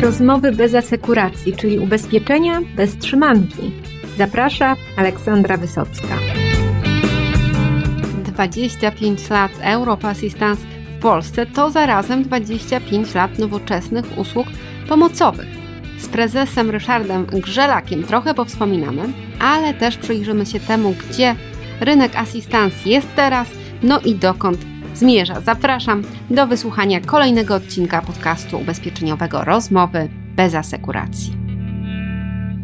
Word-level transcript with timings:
Rozmowy 0.00 0.52
bez 0.52 0.74
asekuracji, 0.74 1.56
czyli 1.56 1.78
ubezpieczenia 1.78 2.60
bez 2.76 2.96
trzymanki. 2.96 3.72
Zaprasza 4.18 4.76
Aleksandra 4.96 5.56
Wysocka. 5.56 6.18
25 8.24 9.30
lat 9.30 9.52
Europa 9.60 10.08
Assistance 10.08 10.62
w 10.98 11.02
Polsce 11.02 11.46
to 11.46 11.70
zarazem 11.70 12.22
25 12.22 13.14
lat 13.14 13.38
nowoczesnych 13.38 14.18
usług 14.18 14.46
pomocowych. 14.88 15.48
Z 15.98 16.08
prezesem 16.08 16.70
Ryszardem 16.70 17.26
Grzelakiem 17.26 18.02
trochę 18.02 18.34
powspominamy, 18.34 19.02
ale 19.40 19.74
też 19.74 19.96
przyjrzymy 19.96 20.46
się 20.46 20.60
temu, 20.60 20.94
gdzie 21.08 21.34
rynek 21.80 22.16
assistance 22.16 22.76
jest 22.88 23.08
teraz, 23.16 23.48
no 23.82 24.00
i 24.00 24.14
dokąd 24.14 24.69
zmierza. 25.00 25.40
Zapraszam 25.40 26.02
do 26.30 26.46
wysłuchania 26.46 27.00
kolejnego 27.00 27.54
odcinka 27.54 28.02
podcastu 28.02 28.58
ubezpieczeniowego 28.58 29.44
Rozmowy 29.44 30.08
bez 30.36 30.54
asekuracji. 30.54 31.32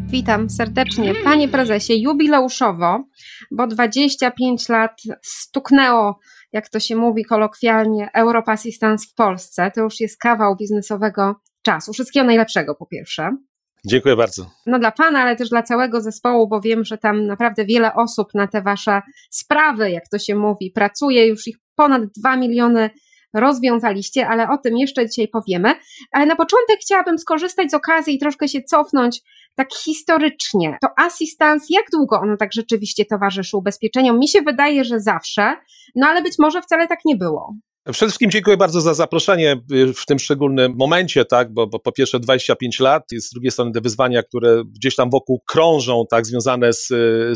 Witam 0.07 0.49
serdecznie, 0.49 1.13
panie 1.23 1.47
prezesie, 1.47 2.01
jubileuszowo, 2.01 3.03
bo 3.51 3.67
25 3.67 4.69
lat 4.69 5.01
stuknęło, 5.21 6.19
jak 6.53 6.69
to 6.69 6.79
się 6.79 6.95
mówi 6.95 7.25
kolokwialnie, 7.25 8.09
Europa 8.13 8.51
Assistance 8.51 9.07
w 9.11 9.13
Polsce. 9.13 9.71
To 9.75 9.81
już 9.81 9.99
jest 9.99 10.19
kawał 10.19 10.55
biznesowego 10.55 11.35
czasu. 11.61 11.93
Wszystkiego 11.93 12.25
najlepszego 12.25 12.75
po 12.75 12.85
pierwsze. 12.85 13.37
Dziękuję 13.85 14.15
bardzo. 14.15 14.51
No 14.65 14.79
dla 14.79 14.91
Pana, 14.91 15.19
ale 15.19 15.35
też 15.35 15.49
dla 15.49 15.63
całego 15.63 16.01
zespołu, 16.01 16.47
bo 16.47 16.61
wiem, 16.61 16.85
że 16.85 16.97
tam 16.97 17.25
naprawdę 17.25 17.65
wiele 17.65 17.93
osób 17.93 18.27
na 18.33 18.47
te 18.47 18.61
Wasze 18.61 19.01
sprawy, 19.29 19.91
jak 19.91 20.09
to 20.09 20.19
się 20.19 20.35
mówi, 20.35 20.71
pracuje, 20.71 21.27
już 21.27 21.47
ich 21.47 21.57
ponad 21.77 22.01
2 22.17 22.35
miliony 22.35 22.89
rozwiązaliście, 23.33 24.27
ale 24.27 24.49
o 24.49 24.57
tym 24.57 24.77
jeszcze 24.77 25.09
dzisiaj 25.09 25.27
powiemy. 25.27 25.75
Ale 26.11 26.25
na 26.25 26.35
początek 26.35 26.79
chciałabym 26.81 27.17
skorzystać 27.17 27.71
z 27.71 27.73
okazji 27.73 28.15
i 28.15 28.19
troszkę 28.19 28.47
się 28.47 28.61
cofnąć 28.61 29.21
tak 29.55 29.73
historycznie. 29.73 30.77
To 30.81 30.87
assistance, 30.97 31.65
jak 31.69 31.85
długo 31.93 32.19
ono 32.19 32.37
tak 32.37 32.53
rzeczywiście 32.53 33.05
towarzyszy 33.05 33.57
ubezpieczeniom? 33.57 34.19
Mi 34.19 34.27
się 34.27 34.41
wydaje, 34.41 34.83
że 34.83 34.99
zawsze, 34.99 35.55
no 35.95 36.07
ale 36.07 36.21
być 36.21 36.33
może 36.39 36.61
wcale 36.61 36.87
tak 36.87 36.99
nie 37.05 37.15
było. 37.15 37.53
Przede 37.91 38.07
wszystkim 38.07 38.31
dziękuję 38.31 38.57
bardzo 38.57 38.81
za 38.81 38.93
zaproszenie 38.93 39.61
w 39.95 40.05
tym 40.05 40.19
szczególnym 40.19 40.73
momencie, 40.77 41.25
tak, 41.25 41.53
bo, 41.53 41.67
bo 41.67 41.79
po 41.79 41.91
pierwsze 41.91 42.19
25 42.19 42.79
lat 42.79 43.03
i 43.11 43.21
z 43.21 43.29
drugiej 43.29 43.51
strony 43.51 43.71
te 43.71 43.81
wyzwania, 43.81 44.23
które 44.23 44.63
gdzieś 44.75 44.95
tam 44.95 45.09
wokół 45.09 45.41
krążą, 45.47 46.05
tak, 46.09 46.25
związane 46.25 46.73
z, 46.73 46.87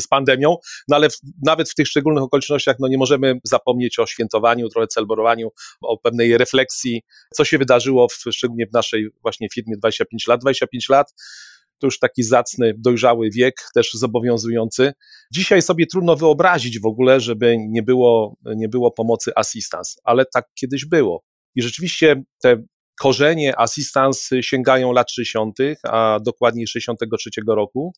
z 0.02 0.06
pandemią, 0.06 0.56
no 0.88 0.96
ale 0.96 1.10
w, 1.10 1.16
nawet 1.46 1.70
w 1.70 1.74
tych 1.74 1.88
szczególnych 1.88 2.24
okolicznościach, 2.24 2.76
no 2.80 2.88
nie 2.88 2.98
możemy 2.98 3.40
zapomnieć 3.44 3.98
o 3.98 4.06
świętowaniu, 4.06 4.68
trochę 4.68 4.86
celebrowaniu, 4.86 5.48
o 5.80 5.98
pewnej 5.98 6.38
refleksji, 6.38 7.02
co 7.34 7.44
się 7.44 7.58
wydarzyło 7.58 8.08
w, 8.08 8.32
szczególnie 8.32 8.66
w 8.66 8.72
naszej 8.72 9.08
właśnie 9.22 9.48
firmie 9.54 9.76
25 9.76 10.26
lat. 10.26 10.40
25 10.40 10.88
lat 10.88 11.14
to 11.82 11.86
już 11.86 11.98
taki 11.98 12.22
zacny, 12.22 12.74
dojrzały 12.78 13.30
wiek, 13.30 13.54
też 13.74 13.92
zobowiązujący. 13.92 14.92
Dzisiaj 15.32 15.62
sobie 15.62 15.86
trudno 15.86 16.16
wyobrazić 16.16 16.80
w 16.80 16.86
ogóle, 16.86 17.20
żeby 17.20 17.56
nie 17.68 17.82
było, 17.82 18.36
nie 18.56 18.68
było 18.68 18.90
pomocy 18.90 19.32
assistance, 19.36 19.92
ale 20.04 20.24
tak 20.34 20.46
kiedyś 20.54 20.84
było. 20.84 21.24
I 21.54 21.62
rzeczywiście 21.62 22.22
te 22.42 22.62
korzenie 23.00 23.58
assistance 23.58 24.42
sięgają 24.42 24.92
lat 24.92 25.10
60., 25.10 25.58
a 25.84 26.18
dokładniej 26.24 26.66
63 26.66 27.30
roku, 27.46 27.92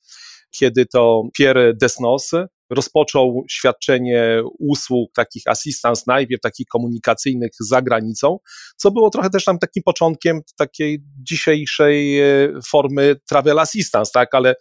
kiedy 0.50 0.86
to 0.86 1.22
Pierre 1.38 1.74
Desnos 1.74 2.30
rozpoczął 2.74 3.44
świadczenie 3.50 4.42
usług 4.58 5.12
takich 5.14 5.42
assistance, 5.46 6.02
najpierw 6.06 6.40
takich 6.40 6.66
komunikacyjnych 6.66 7.50
za 7.60 7.82
granicą, 7.82 8.38
co 8.76 8.90
było 8.90 9.10
trochę 9.10 9.30
też 9.30 9.44
tam 9.44 9.58
takim 9.58 9.82
początkiem 9.82 10.40
takiej 10.56 11.02
dzisiejszej 11.22 12.20
e, 12.20 12.24
formy 12.68 13.16
travel 13.28 13.58
assistance, 13.58 14.10
tak, 14.14 14.34
ale 14.34 14.54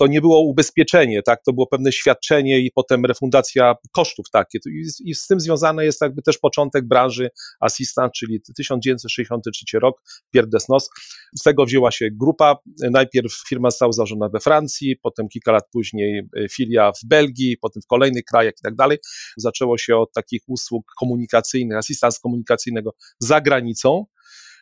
to 0.00 0.06
nie 0.06 0.20
było 0.20 0.40
ubezpieczenie, 0.40 1.22
tak, 1.22 1.42
to 1.44 1.52
było 1.52 1.66
pewne 1.66 1.92
świadczenie 1.92 2.60
i 2.60 2.70
potem 2.70 3.04
refundacja 3.04 3.74
kosztów 3.92 4.26
takie. 4.32 4.58
I, 5.04 5.14
z 5.14 5.26
tym 5.26 5.40
związane 5.40 5.84
jest 5.84 6.00
jakby 6.00 6.22
też 6.22 6.38
początek 6.38 6.88
branży 6.88 7.30
assistant, 7.60 8.12
czyli 8.12 8.40
1963 8.56 9.78
rok, 9.78 10.02
Pierre. 10.30 10.48
Z 11.34 11.42
tego 11.42 11.64
wzięła 11.64 11.90
się 11.90 12.08
grupa. 12.12 12.56
Najpierw 12.90 13.32
firma 13.48 13.70
została 13.70 13.92
założona 13.92 14.28
we 14.28 14.40
Francji, 14.40 14.96
potem 15.02 15.28
kilka 15.28 15.52
lat 15.52 15.64
później 15.72 16.18
e, 16.18 16.48
filia 16.48 16.92
w 16.92 17.06
Belgii, 17.06 17.56
potem 17.56 17.82
w 17.82 17.86
kolejnych 17.86 18.24
krajach 18.24 18.54
i 18.58 18.62
tak 18.62 18.74
dalej. 18.74 18.98
Zaczęło 19.36 19.78
się 19.78 19.96
od 19.96 20.12
takich 20.12 20.42
usług 20.48 20.92
komunikacyjnych, 20.98 21.78
asystans 21.78 22.18
komunikacyjnego 22.18 22.94
za 23.18 23.40
granicą. 23.40 24.04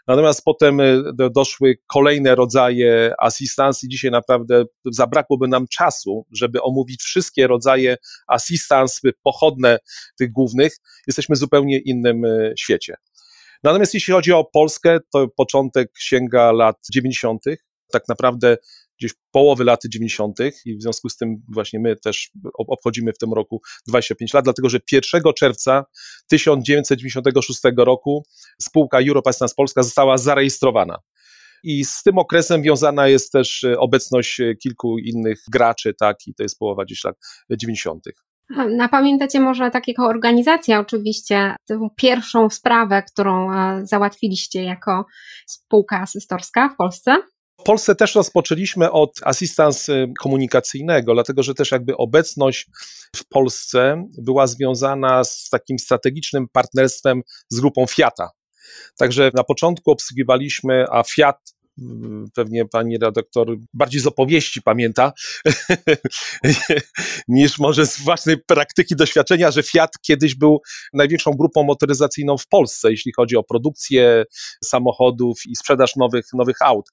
Natomiast 0.08 0.44
potem 0.44 0.80
y, 0.80 1.02
doszły 1.30 1.78
kolejne 1.86 2.34
rodzaje 2.34 3.14
assistance 3.18 3.86
i 3.86 3.88
dzisiaj 3.88 4.10
naprawdę 4.10 4.64
zabrakłoby 4.84 5.48
nam 5.48 5.66
czasu, 5.68 6.26
żeby 6.32 6.62
omówić 6.62 7.02
wszystkie 7.02 7.46
rodzaje 7.46 7.96
assistance 8.26 9.00
pochodne 9.22 9.78
tych 10.18 10.32
głównych. 10.32 10.76
Jesteśmy 11.06 11.34
w 11.34 11.38
zupełnie 11.38 11.78
innym 11.78 12.24
y, 12.24 12.54
świecie. 12.58 12.94
Natomiast 13.62 13.94
jeśli 13.94 14.12
chodzi 14.12 14.32
o 14.32 14.44
Polskę, 14.44 14.98
to 15.12 15.28
początek 15.36 15.90
sięga 15.98 16.52
lat 16.52 16.76
90. 16.92 17.44
Tak 17.92 18.02
naprawdę 18.08 18.56
gdzieś 18.98 19.12
połowy 19.30 19.64
lat 19.64 19.80
90. 19.88 20.38
i 20.64 20.76
w 20.76 20.82
związku 20.82 21.08
z 21.08 21.16
tym 21.16 21.42
właśnie 21.48 21.80
my 21.80 21.96
też 21.96 22.30
obchodzimy 22.54 23.12
w 23.12 23.18
tym 23.18 23.32
roku 23.32 23.60
25 23.86 24.34
lat, 24.34 24.44
dlatego 24.44 24.68
że 24.68 24.78
1 24.92 25.22
czerwca 25.36 25.84
1996 26.28 27.60
roku 27.76 28.22
spółka 28.62 28.98
Europe 29.08 29.30
Assistance 29.30 29.54
Polska 29.56 29.82
została 29.82 30.18
zarejestrowana. 30.18 30.98
I 31.62 31.84
z 31.84 32.02
tym 32.02 32.18
okresem 32.18 32.62
wiązana 32.62 33.08
jest 33.08 33.32
też 33.32 33.64
e, 33.64 33.78
obecność 33.78 34.40
e, 34.40 34.54
kilku 34.54 34.98
innych 34.98 35.42
graczy, 35.52 35.94
tak, 35.94 36.16
i 36.26 36.34
to 36.34 36.42
jest 36.42 36.58
połowa 36.58 36.84
gdzieś 36.84 37.04
lat 37.04 37.16
90. 37.50 38.04
A 38.80 38.88
pamiętacie 38.88 39.40
może 39.40 39.70
tak 39.70 39.88
jako 39.88 40.06
organizacja 40.06 40.80
oczywiście 40.80 41.56
tę 41.66 41.88
pierwszą 41.96 42.50
sprawę, 42.50 43.02
którą 43.12 43.52
e, 43.52 43.86
załatwiliście 43.86 44.62
jako 44.62 45.06
spółka 45.46 46.00
asystorska 46.00 46.68
w 46.68 46.76
Polsce? 46.76 47.16
W 47.60 47.62
Polsce 47.62 47.94
też 47.94 48.14
rozpoczęliśmy 48.14 48.90
od 48.90 49.10
asystans 49.22 49.86
komunikacyjnego, 50.20 51.14
dlatego 51.14 51.42
że 51.42 51.54
też 51.54 51.70
jakby 51.70 51.96
obecność 51.96 52.66
w 53.16 53.28
Polsce 53.28 54.04
była 54.18 54.46
związana 54.46 55.24
z 55.24 55.48
takim 55.48 55.78
strategicznym 55.78 56.48
partnerstwem 56.52 57.22
z 57.48 57.60
grupą 57.60 57.86
Fiata. 57.86 58.30
Także 58.98 59.30
na 59.34 59.44
początku 59.44 59.90
obsługiwaliśmy, 59.90 60.84
a 60.90 61.02
Fiat 61.02 61.57
pewnie 62.34 62.64
pani 62.66 62.98
redaktor 62.98 63.56
bardziej 63.74 64.00
z 64.00 64.06
opowieści 64.06 64.62
pamięta, 64.62 65.12
niż 67.28 67.58
może 67.58 67.86
z 67.86 68.00
własnej 68.00 68.36
praktyki, 68.46 68.96
doświadczenia, 68.96 69.50
że 69.50 69.62
Fiat 69.62 69.90
kiedyś 70.02 70.34
był 70.34 70.60
największą 70.92 71.30
grupą 71.30 71.62
motoryzacyjną 71.62 72.38
w 72.38 72.48
Polsce, 72.48 72.90
jeśli 72.90 73.12
chodzi 73.16 73.36
o 73.36 73.42
produkcję 73.42 74.24
samochodów 74.64 75.38
i 75.48 75.56
sprzedaż 75.56 75.96
nowych, 75.96 76.24
nowych 76.32 76.56
aut. 76.62 76.86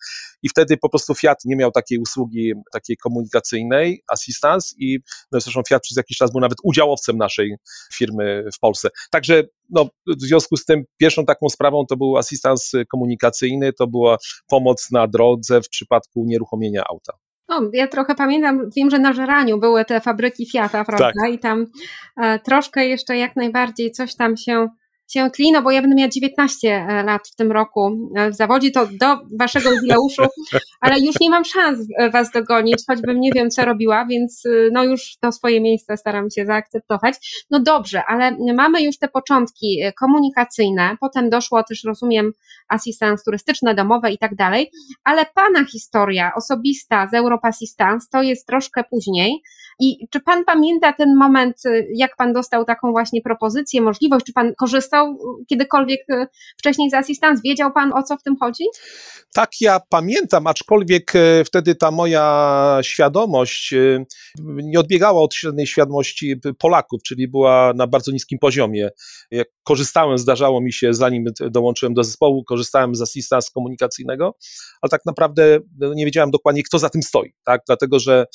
I 0.44 0.50
wtedy 0.50 0.78
po 0.78 0.90
prostu 0.90 1.16
Fiat 1.16 1.38
nie 1.46 1.56
miał 1.56 1.72
takiej 1.72 1.98
usługi, 1.98 2.54
takiej 2.74 2.98
komunikacyjnej, 2.98 4.04
assistance 4.08 4.76
i 4.80 5.00
no 5.32 5.40
zresztą 5.40 5.62
Fiat 5.70 5.84
przez 5.84 5.98
jakiś 5.98 6.18
czas 6.18 6.32
był 6.32 6.42
nawet 6.42 6.58
udziałowcem 6.64 7.18
naszej 7.18 7.56
firmy 7.94 8.46
w 8.56 8.60
Polsce. 8.60 8.90
Także 9.12 9.44
no, 9.70 9.86
w 10.08 10.22
związku 10.22 10.58
z 10.58 10.66
tym 10.66 10.84
pierwszą 10.98 11.26
taką 11.26 11.50
sprawą 11.50 11.86
to 11.90 11.98
był 11.98 12.18
asystans 12.18 12.72
komunikacyjny, 12.92 13.74
to 13.74 13.88
była 13.88 14.18
pomoc 14.48 14.92
na 14.92 15.08
drodze 15.08 15.62
w 15.62 15.70
przypadku 15.70 16.24
nieruchomienia 16.26 16.84
auta. 16.90 17.14
No, 17.50 17.62
ja 17.74 17.88
trochę 17.88 18.16
pamiętam, 18.16 18.70
wiem, 18.76 18.90
że 18.90 19.00
na 19.00 19.14
Żeraniu 19.14 19.60
były 19.60 19.86
te 19.86 20.02
fabryki 20.02 20.46
Fiata, 20.46 20.86
prawda? 20.86 21.12
Tak. 21.22 21.32
I 21.34 21.40
tam 21.40 21.66
e, 22.18 22.40
troszkę 22.40 22.88
jeszcze 22.88 23.18
jak 23.18 23.36
najbardziej 23.36 23.92
coś 23.92 24.16
tam 24.16 24.38
się 24.38 24.68
się 25.08 25.30
tlino, 25.30 25.62
bo 25.62 25.72
ja 25.72 25.82
będę 25.82 25.96
miała 25.96 26.10
19 26.10 26.68
e, 26.68 27.04
lat 27.04 27.28
w 27.28 27.36
tym 27.36 27.52
roku 27.52 28.10
e, 28.16 28.32
w 28.32 28.36
zawodzie, 28.36 28.72
to 28.72 28.88
do 29.02 29.18
waszego 29.40 29.72
jubileuszu, 29.72 30.24
ale 30.82 31.00
już 31.00 31.16
nie 31.22 31.30
mam 31.30 31.46
szans 31.46 31.80
e, 32.00 32.10
was 32.10 32.32
dogonić, 32.32 32.78
choćbym 32.88 33.20
nie 33.20 33.32
wiem, 33.36 33.50
co 33.50 33.66
robiła, 33.66 34.06
więc 34.06 34.44
no 34.72 34.84
już 34.84 35.18
to 35.22 35.32
swoje 35.32 35.62
miejsce 35.62 35.98
staram 35.98 36.30
się 36.30 36.46
zaakceptować. 36.46 37.46
No 37.52 37.60
dobrze, 37.60 38.04
ale 38.08 38.38
mamy 38.56 38.84
już 38.84 38.98
te 38.98 39.08
początki 39.08 39.82
komunikacyjne, 40.00 40.98
potem 41.00 41.30
doszło 41.30 41.64
też, 41.64 41.84
rozumiem, 41.84 42.32
asystans 42.70 43.24
turystyczne, 43.24 43.76
domowe 43.76 44.12
i 44.12 44.18
tak 44.18 44.36
dalej, 44.36 44.72
ale 45.04 45.26
pana 45.36 45.66
historia 45.66 46.32
osobista 46.36 47.08
z 47.08 47.14
Europa 47.14 47.48
Assistance 47.48 48.08
to 48.12 48.22
jest 48.22 48.48
troszkę 48.48 48.84
później. 48.84 49.42
I 49.80 50.08
czy 50.10 50.20
pan 50.20 50.46
pamięta 50.46 50.94
ten 50.94 51.16
moment, 51.16 51.56
jak 51.96 52.16
pan 52.16 52.34
dostał 52.34 52.66
taką 52.66 52.92
właśnie 52.92 53.22
propozycję, 53.22 53.82
możliwość, 53.82 54.26
czy 54.26 54.34
pan 54.34 54.54
korzystał 54.56 54.95
korzystał 54.96 55.18
kiedykolwiek 55.50 56.00
e, 56.10 56.28
wcześniej 56.58 56.90
z 56.90 56.94
Assistance? 56.94 57.42
Wiedział 57.46 57.74
Pan, 57.74 57.94
o 57.94 58.04
co 58.04 58.18
w 58.18 58.24
tym 58.24 58.36
chodzi? 58.40 58.64
Tak, 59.34 59.50
ja 59.62 59.80
pamiętam, 59.90 60.48
aczkolwiek 60.48 61.16
e, 61.16 61.44
wtedy 61.46 61.76
ta 61.76 61.92
moja 61.92 62.80
świadomość 62.82 63.74
nie 64.40 64.80
odbiegała 64.80 65.22
od 65.22 65.34
średniej 65.34 65.68
świadomości 65.68 66.36
Polaków, 66.60 67.04
czyli 67.04 67.28
była 67.28 67.74
na 67.76 67.88
bardzo 67.88 68.12
niskim 68.12 68.40
poziomie. 68.40 68.90
Jak 69.32 69.48
korzystałem, 69.66 70.18
zdarzało 70.18 70.62
mi 70.62 70.74
się, 70.74 70.94
zanim 70.94 71.26
dołączyłem 71.52 71.94
do 71.94 72.04
zespołu, 72.04 72.44
korzystałem 72.44 72.96
z 72.96 73.02
assistance 73.02 73.50
komunikacyjnego, 73.54 74.36
ale 74.82 74.90
tak 74.90 75.02
naprawdę 75.06 75.60
no, 75.80 75.94
nie 75.94 76.06
wiedziałem 76.06 76.32
dokładnie, 76.32 76.64
kto 76.64 76.80
za 76.80 76.90
tym 76.90 77.04
stoi, 77.04 77.34
tak? 77.44 77.62
Dlatego, 77.68 78.00
że, 78.00 78.26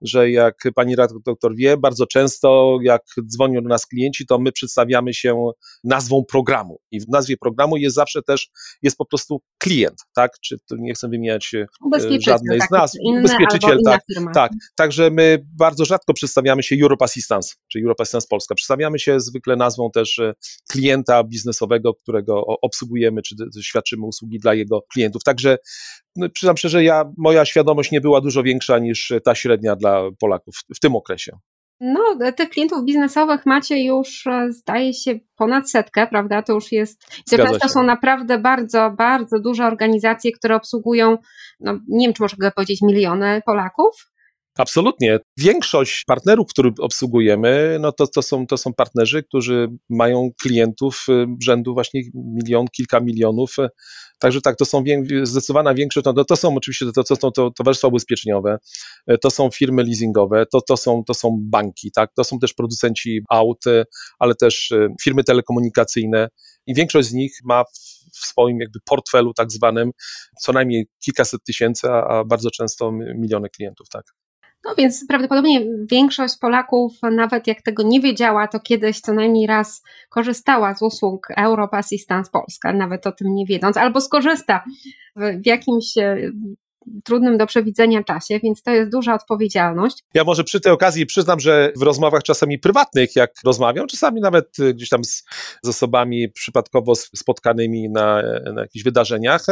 że 0.00 0.30
jak 0.30 0.54
pani 0.74 0.96
doktor 1.24 1.56
wie, 1.56 1.76
bardzo 1.76 2.06
często 2.06 2.78
jak 2.82 3.02
dzwonią 3.26 3.62
do 3.62 3.68
nas 3.68 3.86
klienci, 3.86 4.26
to 4.26 4.38
my 4.38 4.52
przedstawiamy 4.52 5.14
się 5.14 5.50
nazwą 5.84 6.24
programu 6.24 6.80
i 6.90 7.00
w 7.00 7.08
nazwie 7.08 7.36
programu 7.36 7.76
jest 7.76 7.96
zawsze 7.96 8.22
też, 8.22 8.48
jest 8.82 8.96
po 8.96 9.06
prostu 9.06 9.42
klient, 9.58 9.96
tak? 10.14 10.32
Czy 10.40 10.56
nie 10.78 10.94
chcę 10.94 11.08
wymieniać 11.08 11.54
e, 11.54 11.66
żadnej 12.20 12.58
tak, 12.58 12.68
z 12.68 12.70
nazw. 12.70 12.94
Ubezpieczyciel, 13.04 13.78
tak, 13.84 14.00
tak. 14.34 14.52
Także 14.74 15.10
my 15.10 15.46
bardzo 15.58 15.84
rzadko 15.84 16.14
przedstawiamy 16.14 16.62
się 16.62 16.76
Europe 16.82 17.04
Assistance, 17.04 17.54
czy 17.68 17.78
Europe 17.80 18.02
Assistance 18.02 18.26
Polska. 18.30 18.54
Przedstawiamy 18.54 18.98
się 18.98 19.20
zwykle 19.20 19.56
nazwą 19.56 19.90
też 19.90 20.18
e, 20.18 20.34
klienta 20.76 21.24
biznesowego, 21.24 21.94
którego 21.94 22.44
obsługujemy, 22.46 23.22
czy 23.22 23.34
świadczymy 23.62 24.06
usługi 24.06 24.38
dla 24.38 24.54
jego 24.54 24.82
klientów. 24.92 25.22
Także 25.24 25.58
no, 26.16 26.28
przyznam 26.28 26.56
szczerze, 26.56 26.84
ja, 26.84 27.04
moja 27.16 27.44
świadomość 27.44 27.90
nie 27.90 28.00
była 28.00 28.20
dużo 28.20 28.42
większa 28.42 28.78
niż 28.78 29.12
ta 29.24 29.34
średnia 29.34 29.76
dla 29.76 30.02
Polaków 30.20 30.54
w 30.76 30.80
tym 30.80 30.96
okresie. 30.96 31.32
No, 31.80 32.00
tych 32.36 32.50
klientów 32.50 32.84
biznesowych 32.84 33.46
macie 33.46 33.84
już, 33.84 34.26
e, 34.26 34.52
zdaje 34.52 34.94
się, 34.94 35.18
ponad 35.36 35.70
setkę, 35.70 36.06
prawda? 36.06 36.42
To 36.42 36.52
już 36.52 36.72
jest. 36.72 37.22
To 37.60 37.68
są 37.68 37.82
naprawdę 37.82 38.38
bardzo, 38.38 38.90
bardzo 38.98 39.38
duże 39.38 39.66
organizacje, 39.66 40.32
które 40.32 40.56
obsługują, 40.56 41.18
no 41.60 41.78
nie 41.88 42.06
wiem, 42.06 42.14
czy 42.14 42.22
można 42.22 42.50
powiedzieć, 42.50 42.82
miliony 42.82 43.42
Polaków. 43.46 44.15
Absolutnie. 44.58 45.18
Większość 45.38 46.04
partnerów, 46.06 46.46
których 46.50 46.72
obsługujemy, 46.80 47.76
no 47.80 47.92
to, 47.92 48.06
to, 48.06 48.22
są, 48.22 48.46
to 48.46 48.56
są 48.56 48.74
partnerzy, 48.74 49.22
którzy 49.22 49.68
mają 49.90 50.30
klientów 50.42 51.06
y, 51.08 51.26
rzędu 51.42 51.74
właśnie 51.74 52.02
milion, 52.14 52.66
kilka 52.72 53.00
milionów. 53.00 53.56
Także 54.18 54.40
tak, 54.40 54.56
to 54.56 54.64
są 54.64 54.84
zdecydowana 55.22 55.74
większość, 55.74 56.04
no 56.04 56.24
to 56.24 56.36
są 56.36 56.56
oczywiście 56.56 56.86
to, 56.94 57.04
to, 57.04 57.16
to, 57.16 57.30
to 57.30 57.50
towarzystwa 57.50 57.88
ubezpieczeniowe, 57.88 58.58
to 59.20 59.30
są 59.30 59.50
firmy 59.50 59.82
leasingowe, 59.82 60.46
to, 60.52 60.60
to, 60.60 60.76
są, 60.76 61.04
to 61.04 61.14
są 61.14 61.38
banki, 61.42 61.90
tak, 61.94 62.10
to 62.14 62.24
są 62.24 62.38
też 62.38 62.54
producenci 62.54 63.20
aut, 63.30 63.64
ale 64.18 64.34
też 64.34 64.70
y, 64.70 64.88
firmy 65.02 65.24
telekomunikacyjne 65.24 66.28
i 66.66 66.74
większość 66.74 67.08
z 67.08 67.12
nich 67.12 67.32
ma 67.44 67.64
w 68.14 68.26
swoim 68.26 68.60
jakby 68.60 68.78
portfelu 68.84 69.34
tak 69.34 69.52
zwanym 69.52 69.90
co 70.42 70.52
najmniej 70.52 70.86
kilkaset 71.04 71.40
tysięcy, 71.44 71.88
a 71.90 72.24
bardzo 72.24 72.50
często 72.50 72.92
miliony 72.92 73.48
klientów, 73.48 73.88
tak. 73.88 74.25
No 74.66 74.74
więc 74.78 75.06
prawdopodobnie 75.08 75.60
większość 75.90 76.38
Polaków, 76.40 76.92
nawet 77.02 77.46
jak 77.46 77.62
tego 77.62 77.82
nie 77.82 78.00
wiedziała, 78.00 78.48
to 78.48 78.60
kiedyś 78.60 79.00
co 79.00 79.12
najmniej 79.12 79.46
raz 79.46 79.82
korzystała 80.10 80.74
z 80.74 80.82
usług 80.82 81.28
Europe 81.36 81.76
Assistance 81.76 82.30
Polska, 82.30 82.72
nawet 82.72 83.06
o 83.06 83.12
tym 83.12 83.34
nie 83.34 83.46
wiedząc, 83.46 83.76
albo 83.76 84.00
skorzysta 84.00 84.64
w 85.16 85.46
jakimś 85.46 85.94
trudnym 87.04 87.38
do 87.38 87.46
przewidzenia 87.46 88.04
czasie, 88.04 88.40
więc 88.42 88.62
to 88.62 88.70
jest 88.70 88.90
duża 88.90 89.14
odpowiedzialność. 89.14 90.04
Ja 90.14 90.24
może 90.24 90.44
przy 90.44 90.60
tej 90.60 90.72
okazji 90.72 91.06
przyznam, 91.06 91.40
że 91.40 91.72
w 91.76 91.82
rozmowach 91.82 92.22
czasami 92.22 92.58
prywatnych, 92.58 93.16
jak 93.16 93.30
rozmawiam, 93.44 93.86
czasami 93.86 94.20
nawet 94.20 94.58
y, 94.58 94.74
gdzieś 94.74 94.88
tam 94.88 95.04
z, 95.04 95.24
z 95.62 95.68
osobami 95.68 96.28
przypadkowo 96.28 96.94
spotkanymi 96.94 97.90
na, 97.90 98.22
na 98.54 98.60
jakichś 98.60 98.84
wydarzeniach, 98.84 99.46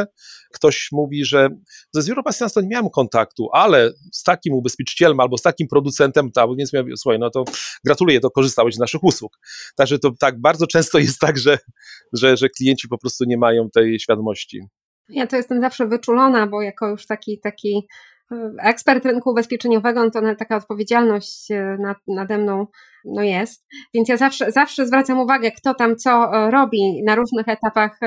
ktoś 0.53 0.89
mówi, 0.93 1.25
że 1.25 1.49
ze 1.93 2.03
Zero 2.03 2.23
to 2.55 2.61
nie 2.61 2.69
miałem 2.69 2.91
kontaktu, 2.91 3.49
ale 3.53 3.93
z 4.13 4.23
takim 4.23 4.55
ubezpieczycielem 4.55 5.21
albo 5.21 5.39
z 5.39 5.43
takim 5.43 5.69
producentem, 5.69 6.33
tak, 6.33 6.49
więc 6.59 6.73
mówię, 6.73 6.97
słuchaj, 6.97 7.19
no 7.19 7.31
to 7.31 7.45
gratuluję, 7.85 8.21
to 8.21 8.31
korzystałeś 8.31 8.75
z 8.75 8.79
naszych 8.79 9.05
usług. 9.05 9.39
Także 9.77 9.99
to 9.99 10.11
tak 10.21 10.41
bardzo 10.41 10.67
często 10.67 10.99
jest 10.99 11.19
tak, 11.19 11.39
że, 11.39 11.59
że, 12.13 12.37
że 12.37 12.49
klienci 12.49 12.89
po 12.89 12.99
prostu 12.99 13.25
nie 13.25 13.39
mają 13.39 13.71
tej 13.71 14.01
świadomości. 14.01 14.61
Ja 15.09 15.27
to 15.27 15.37
jestem 15.37 15.61
zawsze 15.61 15.87
wyczulona, 15.87 16.47
bo 16.47 16.63
jako 16.63 16.89
już 16.89 17.07
taki, 17.07 17.41
taki 17.41 17.89
e, 18.33 18.53
ekspert 18.59 19.05
rynku 19.05 19.31
ubezpieczeniowego, 19.31 20.05
no 20.05 20.11
to 20.11 20.21
taka 20.39 20.57
odpowiedzialność 20.57 21.51
e, 21.51 21.77
nad, 21.81 21.99
nade 22.07 22.39
mną 22.39 22.67
no 23.05 23.23
jest. 23.23 23.67
Więc 23.95 24.09
ja 24.09 24.17
zawsze, 24.17 24.53
zawsze 24.53 24.87
zwracam 24.87 25.19
uwagę, 25.19 25.51
kto 25.51 25.75
tam 25.75 25.97
co 25.97 26.11
e, 26.11 26.51
robi 26.51 27.03
na 27.07 27.15
różnych 27.15 27.49
etapach 27.49 27.99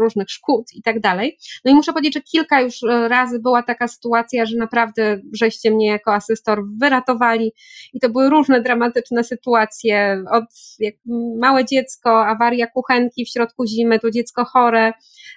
różnych 0.00 0.30
szkód 0.30 0.66
i 0.74 0.82
tak 0.82 1.00
dalej. 1.00 1.38
No 1.64 1.72
i 1.72 1.74
muszę 1.74 1.92
powiedzieć, 1.92 2.14
że 2.14 2.20
kilka 2.20 2.60
już 2.60 2.80
razy 3.08 3.38
była 3.38 3.62
taka 3.62 3.88
sytuacja, 3.88 4.46
że 4.46 4.56
naprawdę 4.56 5.20
żeście 5.32 5.70
mnie 5.70 5.86
jako 5.86 6.14
asystor 6.14 6.62
wyratowali 6.80 7.52
i 7.92 8.00
to 8.00 8.08
były 8.08 8.30
różne 8.30 8.60
dramatyczne 8.60 9.24
sytuacje, 9.24 10.24
od 10.30 10.44
jak 10.78 10.94
małe 11.40 11.64
dziecko, 11.64 12.26
awaria 12.26 12.66
kuchenki 12.66 13.24
w 13.24 13.28
środku 13.28 13.66
zimy, 13.66 13.98
to 13.98 14.10
dziecko 14.10 14.44
chore, 14.44 14.92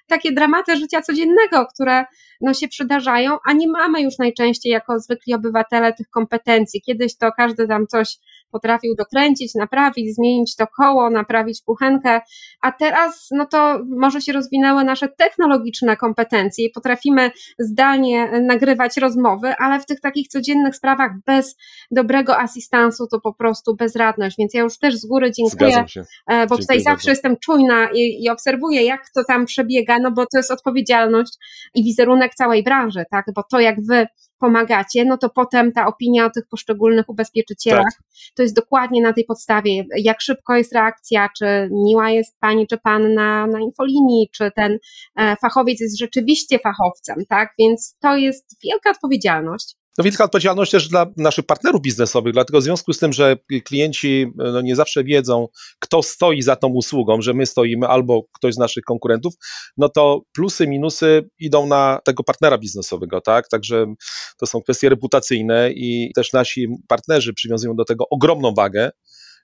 takie 0.08 0.32
dramaty 0.32 0.78
życia 0.78 1.02
codziennego, 1.02 1.66
które 1.74 2.06
no, 2.42 2.54
się 2.54 2.68
przydarzają, 2.68 3.38
a 3.46 3.54
nie 3.54 3.68
mamy 3.68 4.02
już 4.02 4.18
najczęściej 4.18 4.72
jako 4.72 5.00
zwykli 5.00 5.34
obywatele 5.34 5.94
tych 5.94 6.10
kompetencji. 6.10 6.82
Kiedyś 6.82 7.18
to 7.18 7.32
każdy 7.38 7.68
tam 7.68 7.88
coś 7.88 8.18
potrafił 8.52 8.96
dokręcić, 8.96 9.56
naprawić, 9.56 10.16
zmienić 10.16 10.56
to 10.56 10.68
koło, 10.68 11.10
naprawić 11.10 11.62
kuchenkę, 11.66 12.22
a 12.62 12.72
teraz 12.72 13.28
no 13.32 13.46
to 13.46 13.80
może 13.98 14.22
się 14.22 14.34
rozwinęły 14.34 14.84
nasze 14.84 15.08
technologiczne 15.08 15.98
kompetencje 15.98 16.66
i 16.66 16.70
potrafimy 16.70 17.32
zdalnie 17.60 18.42
nagrywać 18.42 18.98
rozmowy, 18.98 19.54
ale 19.60 19.80
w 19.80 19.86
tych 19.86 20.02
takich 20.02 20.28
codziennych 20.28 20.76
sprawach 20.76 21.12
bez 21.26 21.56
dobrego 21.92 22.38
asystansu 22.38 23.08
to 23.08 23.20
po 23.22 23.34
prostu 23.34 23.76
bezradność, 23.76 24.36
więc 24.40 24.54
ja 24.54 24.62
już 24.62 24.78
też 24.78 24.96
z 24.96 25.06
góry 25.06 25.32
dziękuję, 25.32 25.86
e, 26.28 26.48
bo 26.48 26.58
tutaj 26.58 26.82
zawsze 26.82 27.10
jestem 27.10 27.38
czujna 27.38 27.90
i, 27.94 28.24
i 28.24 28.30
obserwuję 28.30 28.84
jak 28.84 29.10
to 29.16 29.24
tam 29.28 29.46
przebiega, 29.46 30.00
no 30.00 30.12
bo 30.12 30.26
to 30.26 30.38
jest 30.38 30.52
odpowiedzialność 30.52 31.34
i 31.76 31.84
wizerunek 31.84 32.36
całej 32.36 32.64
branży, 32.64 33.04
tak, 33.12 33.26
bo 33.36 33.44
to 33.44 33.60
jak 33.60 33.76
wy 33.82 34.08
pomagacie, 34.40 35.06
no 35.06 35.18
to 35.18 35.30
potem 35.30 35.72
ta 35.72 35.88
opinia 35.88 36.26
o 36.26 36.30
tych 36.30 36.48
poszczególnych 36.48 37.10
ubezpieczycielach 37.10 37.84
tak. 37.84 38.34
to 38.36 38.44
jest 38.44 38.56
dokładnie 38.56 39.02
na 39.02 39.14
tej 39.14 39.26
podstawie, 39.26 39.86
jak 39.98 40.22
szybko 40.22 40.56
jest 40.56 40.74
reakcja, 40.74 41.30
czy 41.38 41.70
miła 41.72 42.10
jest 42.10 42.40
pani 42.40 42.68
czy 42.68 42.78
pan 42.78 43.14
na, 43.14 43.48
na 43.48 43.60
infolinii, 43.60 44.30
czy 44.34 44.52
ten 44.56 44.78
e, 45.16 45.36
fachowiec 45.36 45.82
jest 45.82 46.00
rzeczywiście 46.00 46.60
fachowcem, 46.60 47.26
tak? 47.30 47.54
Więc 47.60 47.98
to 48.00 48.16
jest 48.16 48.58
wielka 48.64 48.90
odpowiedzialność. 48.90 49.79
No 50.00 50.04
wielka 50.04 50.24
odpowiedzialność 50.24 50.72
też 50.72 50.88
dla 50.88 51.06
naszych 51.18 51.46
partnerów 51.46 51.82
biznesowych, 51.82 52.34
dlatego 52.34 52.60
w 52.60 52.64
związku 52.64 52.94
z 52.94 53.00
tym, 53.00 53.14
że 53.14 53.38
klienci 53.66 54.28
no, 54.36 54.62
nie 54.62 54.76
zawsze 54.76 55.04
wiedzą, 55.04 55.48
kto 55.80 56.04
stoi 56.04 56.42
za 56.42 56.56
tą 56.56 56.68
usługą, 56.68 57.22
że 57.22 57.34
my 57.34 57.46
stoimy 57.46 57.88
albo 57.88 58.24
ktoś 58.34 58.54
z 58.54 58.58
naszych 58.58 58.84
konkurentów, 58.84 59.34
no 59.78 59.90
to 59.90 60.22
plusy, 60.32 60.68
minusy 60.68 61.30
idą 61.40 61.68
na 61.68 62.00
tego 62.06 62.24
partnera 62.24 62.58
biznesowego, 62.58 63.22
tak? 63.22 63.48
Także 63.48 63.94
to 64.38 64.46
są 64.46 64.62
kwestie 64.62 64.90
reputacyjne 64.90 65.72
i 65.72 66.12
też 66.16 66.34
nasi 66.34 66.68
partnerzy 66.88 67.34
przywiązują 67.34 67.76
do 67.76 67.86
tego 67.86 68.06
ogromną 68.10 68.54
wagę, 68.54 68.92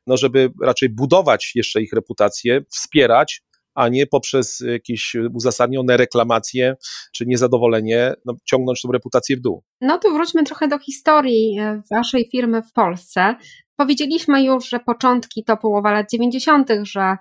no 0.08 0.18
żeby 0.18 0.50
raczej 0.63 0.89
budować 0.89 1.51
jeszcze 1.56 1.82
ich 1.82 1.94
reputację, 1.94 2.62
wspierać, 2.72 3.41
a 3.75 3.89
nie 3.89 4.08
poprzez 4.08 4.60
jakieś 4.60 5.15
uzasadnione 5.34 5.98
reklamacje 5.98 6.75
czy 7.13 7.25
niezadowolenie 7.25 8.13
no, 8.25 8.34
ciągnąć 8.46 8.82
tą 8.82 8.91
reputację 8.91 9.38
w 9.38 9.41
dół. 9.41 9.63
No 9.82 9.98
to 9.98 10.12
wróćmy 10.12 10.44
trochę 10.44 10.67
do 10.67 10.79
historii 10.79 11.60
e, 11.60 11.82
waszej 11.91 12.29
firmy 12.32 12.62
w 12.62 12.74
Polsce. 12.74 13.36
Powiedzieliśmy 13.75 14.44
już, 14.44 14.70
że 14.70 14.79
początki 14.79 15.44
to 15.44 15.58
połowa 15.58 15.91
lat 15.91 16.12
90., 16.12 16.70
że 16.84 17.17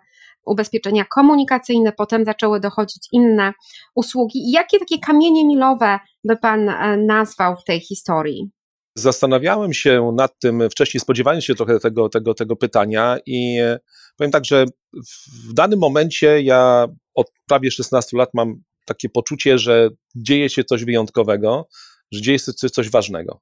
ubezpieczenia 0.46 1.04
komunikacyjne, 1.14 1.92
potem 1.92 2.24
zaczęły 2.24 2.60
dochodzić 2.60 3.08
inne 3.12 3.52
usługi. 3.94 4.50
Jakie 4.50 4.78
takie 4.78 4.98
kamienie 4.98 5.46
milowe 5.46 5.98
by 6.24 6.36
Pan 6.36 6.68
e, 6.68 6.96
nazwał 6.96 7.56
w 7.56 7.64
tej 7.64 7.80
historii? 7.80 8.50
Zastanawiałem 8.94 9.72
się 9.72 10.12
nad 10.16 10.38
tym, 10.38 10.70
wcześniej 10.70 11.00
spodziewałem 11.00 11.40
się 11.40 11.54
trochę 11.54 11.78
tego, 11.78 12.08
tego, 12.08 12.34
tego 12.34 12.56
pytania 12.56 13.18
i 13.26 13.58
e, 13.60 13.78
powiem 14.16 14.30
tak, 14.30 14.44
że 14.44 14.64
w 15.48 15.52
danym 15.52 15.78
momencie 15.78 16.42
ja 16.42 16.88
od 17.14 17.26
prawie 17.48 17.70
16 17.70 18.16
lat 18.16 18.28
mam 18.34 18.62
takie 18.84 19.08
poczucie, 19.08 19.58
że 19.58 19.88
dzieje 20.16 20.50
się 20.50 20.64
coś 20.64 20.84
wyjątkowego, 20.84 21.68
że 22.12 22.20
dzieje 22.20 22.38
się 22.38 22.52
coś 22.52 22.90
ważnego. 22.90 23.40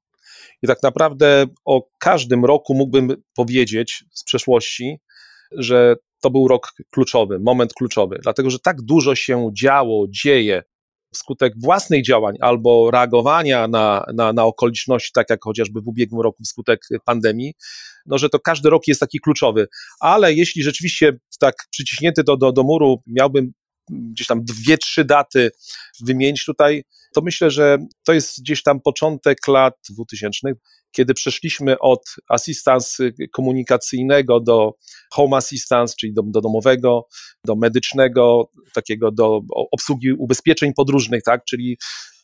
I 0.63 0.67
tak 0.67 0.83
naprawdę 0.83 1.47
o 1.65 1.89
każdym 1.99 2.45
roku 2.45 2.75
mógłbym 2.75 3.17
powiedzieć 3.37 4.05
z 4.13 4.25
przeszłości, 4.25 4.99
że 5.51 5.97
to 6.21 6.31
był 6.31 6.49
rok 6.49 6.73
kluczowy, 6.91 7.39
moment 7.39 7.75
kluczowy, 7.75 8.19
dlatego 8.23 8.51
że 8.51 8.59
tak 8.59 8.83
dużo 8.83 9.15
się 9.15 9.51
działo, 9.53 10.07
dzieje 10.09 10.63
wskutek 11.15 11.53
własnych 11.63 12.05
działań 12.05 12.37
albo 12.41 12.91
reagowania 12.91 13.69
na, 13.69 14.07
na, 14.15 14.33
na 14.33 14.45
okoliczności, 14.45 15.11
tak 15.15 15.31
jak 15.31 15.45
chociażby 15.45 15.81
w 15.81 15.89
ubiegłym 15.89 16.21
roku 16.21 16.43
wskutek 16.45 16.81
pandemii, 17.05 17.55
no, 18.07 18.19
że 18.19 18.29
to 18.29 18.39
każdy 18.41 18.71
rok 18.71 18.83
jest 18.87 19.01
taki 19.01 19.19
kluczowy. 19.19 19.67
Ale 20.01 20.35
jeśli 20.35 20.63
rzeczywiście 20.63 21.13
tak 21.41 21.55
przyciśnięty 21.71 22.25
do, 22.25 22.37
do, 22.37 22.53
do 22.53 22.63
muru 22.63 23.03
miałbym 23.07 23.53
gdzieś 23.93 24.27
tam 24.27 24.45
dwie, 24.45 24.79
trzy 24.79 25.05
daty 25.05 25.51
wymienić 26.01 26.45
tutaj, 26.45 26.85
to 27.15 27.21
myślę, 27.21 27.51
że 27.51 27.79
to 28.05 28.13
jest 28.13 28.41
gdzieś 28.41 28.63
tam 28.63 28.81
początek 28.81 29.49
lat 29.49 29.75
2000 29.91 30.53
kiedy 30.93 31.15
przeszliśmy 31.15 31.79
od 31.79 32.03
assistance 32.29 33.11
komunikacyjnego 33.33 34.41
do 34.41 34.75
home 35.11 35.37
assistance, 35.37 35.95
czyli 36.01 36.13
do, 36.15 36.23
do 36.23 36.41
domowego, 36.41 37.07
do 37.47 37.57
medycznego, 37.57 38.51
takiego 38.75 39.11
do 39.11 39.41
obsługi 39.73 40.13
ubezpieczeń 40.13 40.73
podróżnych, 40.77 41.23
tak, 41.23 41.45
czyli 41.45 41.79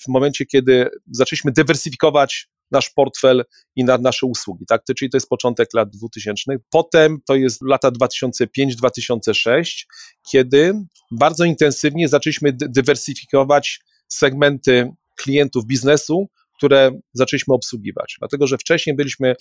w 0.04 0.08
momencie, 0.08 0.46
kiedy 0.46 0.88
zaczęliśmy 1.12 1.52
dywersyfikować 1.52 2.48
nasz 2.70 2.90
portfel 2.90 3.44
i 3.76 3.84
na 3.84 3.98
nasze 3.98 4.26
usługi, 4.26 4.66
tak? 4.66 4.82
Czyli 4.98 5.10
to 5.10 5.16
jest 5.16 5.28
początek 5.28 5.68
lat 5.75 5.90
2000. 5.90 6.56
Potem 6.70 7.18
to 7.26 7.34
jest 7.34 7.62
lata 7.62 7.90
2005-2006, 7.90 9.84
kiedy 10.30 10.72
bardzo 11.10 11.44
intensywnie 11.44 12.08
zaczęliśmy 12.08 12.52
dywersyfikować 12.52 13.80
segmenty 14.08 14.90
klientów 15.16 15.66
biznesu, 15.66 16.28
które 16.58 16.90
zaczęliśmy 17.12 17.54
obsługiwać. 17.54 18.16
Dlatego, 18.18 18.46
że 18.46 18.58
wcześniej 18.58 18.96
byliśmy 18.96 19.34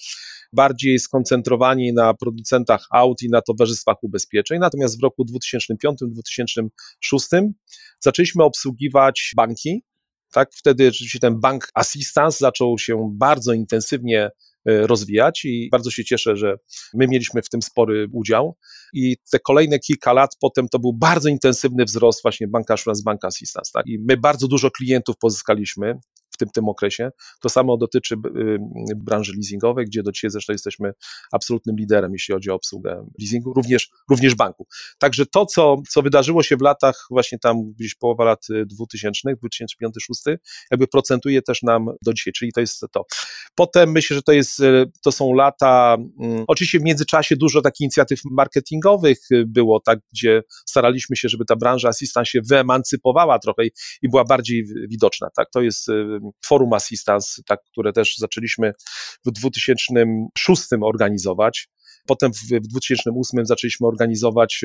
bardziej 0.54 1.00
skoncentrowani 1.00 1.94
na 1.94 2.14
producentach 2.14 2.88
aut 2.92 3.22
i 3.22 3.30
na 3.30 3.42
towarzystwach 3.42 3.96
ubezpieczeń, 4.02 4.60
natomiast 4.60 5.00
w 5.00 5.04
roku 5.04 5.26
2005-2006 5.26 7.50
zaczęliśmy 8.00 8.44
obsługiwać 8.44 9.32
banki. 9.36 9.84
Tak, 10.32 10.50
wtedy 10.56 10.86
rzeczywiście 10.86 11.20
ten 11.20 11.40
bank 11.40 11.68
assistance 11.74 12.38
zaczął 12.40 12.78
się 12.78 13.10
bardzo 13.14 13.54
intensywnie 13.54 14.30
e, 14.70 14.88
rozwijać 14.88 15.46
i 15.46 15.70
bardzo 15.72 15.92
się 15.92 16.04
cieszę, 16.04 16.36
że 16.36 16.56
my 16.94 17.08
mieliśmy 17.08 17.42
w 17.42 17.50
tym 17.50 17.62
spory 17.62 18.08
udział 18.14 18.58
i 18.94 19.18
te 19.32 19.40
kolejne 19.40 19.80
kilka 19.80 20.14
lat 20.14 20.30
potem 20.42 20.68
to 20.70 20.80
był 20.80 20.94
bardzo 20.94 21.30
intensywny 21.30 21.86
wzrost 21.86 22.22
właśnie 22.22 22.48
banka 22.48 22.74
Assurance 22.74 23.04
Bank 23.06 23.26
Assistance. 23.26 23.72
Tak? 23.74 23.88
I 23.88 24.00
my 24.10 24.18
bardzo 24.18 24.48
dużo 24.48 24.72
klientów 24.72 25.16
pozyskaliśmy, 25.18 26.00
w 26.38 26.40
tym, 26.40 26.50
tym 26.50 26.70
okresie. 26.70 27.10
To 27.42 27.50
samo 27.50 27.78
dotyczy 27.78 28.16
y, 28.16 28.60
branży 28.96 29.34
leasingowej, 29.36 29.86
gdzie 29.86 30.04
do 30.04 30.12
dzisiaj 30.12 30.32
zresztą 30.32 30.54
jesteśmy 30.54 30.92
absolutnym 31.32 31.76
liderem, 31.76 32.12
jeśli 32.14 32.34
chodzi 32.34 32.50
o 32.52 32.56
obsługę 32.56 33.08
leasingu, 33.20 33.54
również, 33.54 33.90
również 34.10 34.36
banku. 34.36 34.68
Także 34.98 35.26
to, 35.26 35.46
co, 35.46 35.76
co 35.90 36.02
wydarzyło 36.02 36.44
się 36.44 36.58
w 36.58 36.62
latach 36.62 37.06
właśnie 37.10 37.40
tam 37.40 37.74
gdzieś 37.74 37.96
połowa 37.96 38.24
lat 38.24 38.48
2000, 38.66 38.98
2005-2006, 39.08 40.38
jakby 40.72 40.88
procentuje 40.88 41.42
też 41.42 41.64
nam 41.64 41.86
do 42.06 42.14
dzisiaj, 42.14 42.34
czyli 42.34 42.52
to 42.54 42.60
jest 42.60 42.86
to. 42.92 43.06
Potem 43.56 43.92
myślę, 43.92 44.16
że 44.16 44.22
to 44.22 44.32
jest, 44.32 44.60
y, 44.60 44.92
to 45.04 45.12
są 45.12 45.34
lata, 45.34 45.98
mm, 46.20 46.44
oczywiście 46.48 46.80
w 46.80 46.84
międzyczasie 46.84 47.36
dużo 47.36 47.62
takich 47.62 47.82
inicjatyw 47.82 48.20
marketingowych 48.32 49.18
y, 49.32 49.46
było, 49.48 49.80
tak, 49.80 50.00
gdzie 50.14 50.44
staraliśmy 50.66 51.16
się, 51.16 51.30
żeby 51.30 51.46
ta 51.46 51.56
branża 51.56 51.90
assistant 51.90 52.28
się 52.28 52.40
wyemancypowała 52.50 53.40
trochę 53.40 53.64
i 54.02 54.10
była 54.10 54.24
bardziej 54.24 54.66
widoczna, 54.90 55.30
tak, 55.36 55.48
to 55.52 55.62
jest 55.62 55.88
Forum 56.46 56.74
Assistance, 56.74 57.42
tak, 57.48 57.60
które 57.72 57.94
też 57.94 58.18
zaczęliśmy 58.18 58.74
w 59.26 59.32
2006 59.32 60.64
organizować. 60.82 61.70
Potem 62.08 62.34
w, 62.34 62.38
w 62.38 62.68
2008 62.68 63.46
zaczęliśmy 63.46 63.88
organizować 63.88 64.62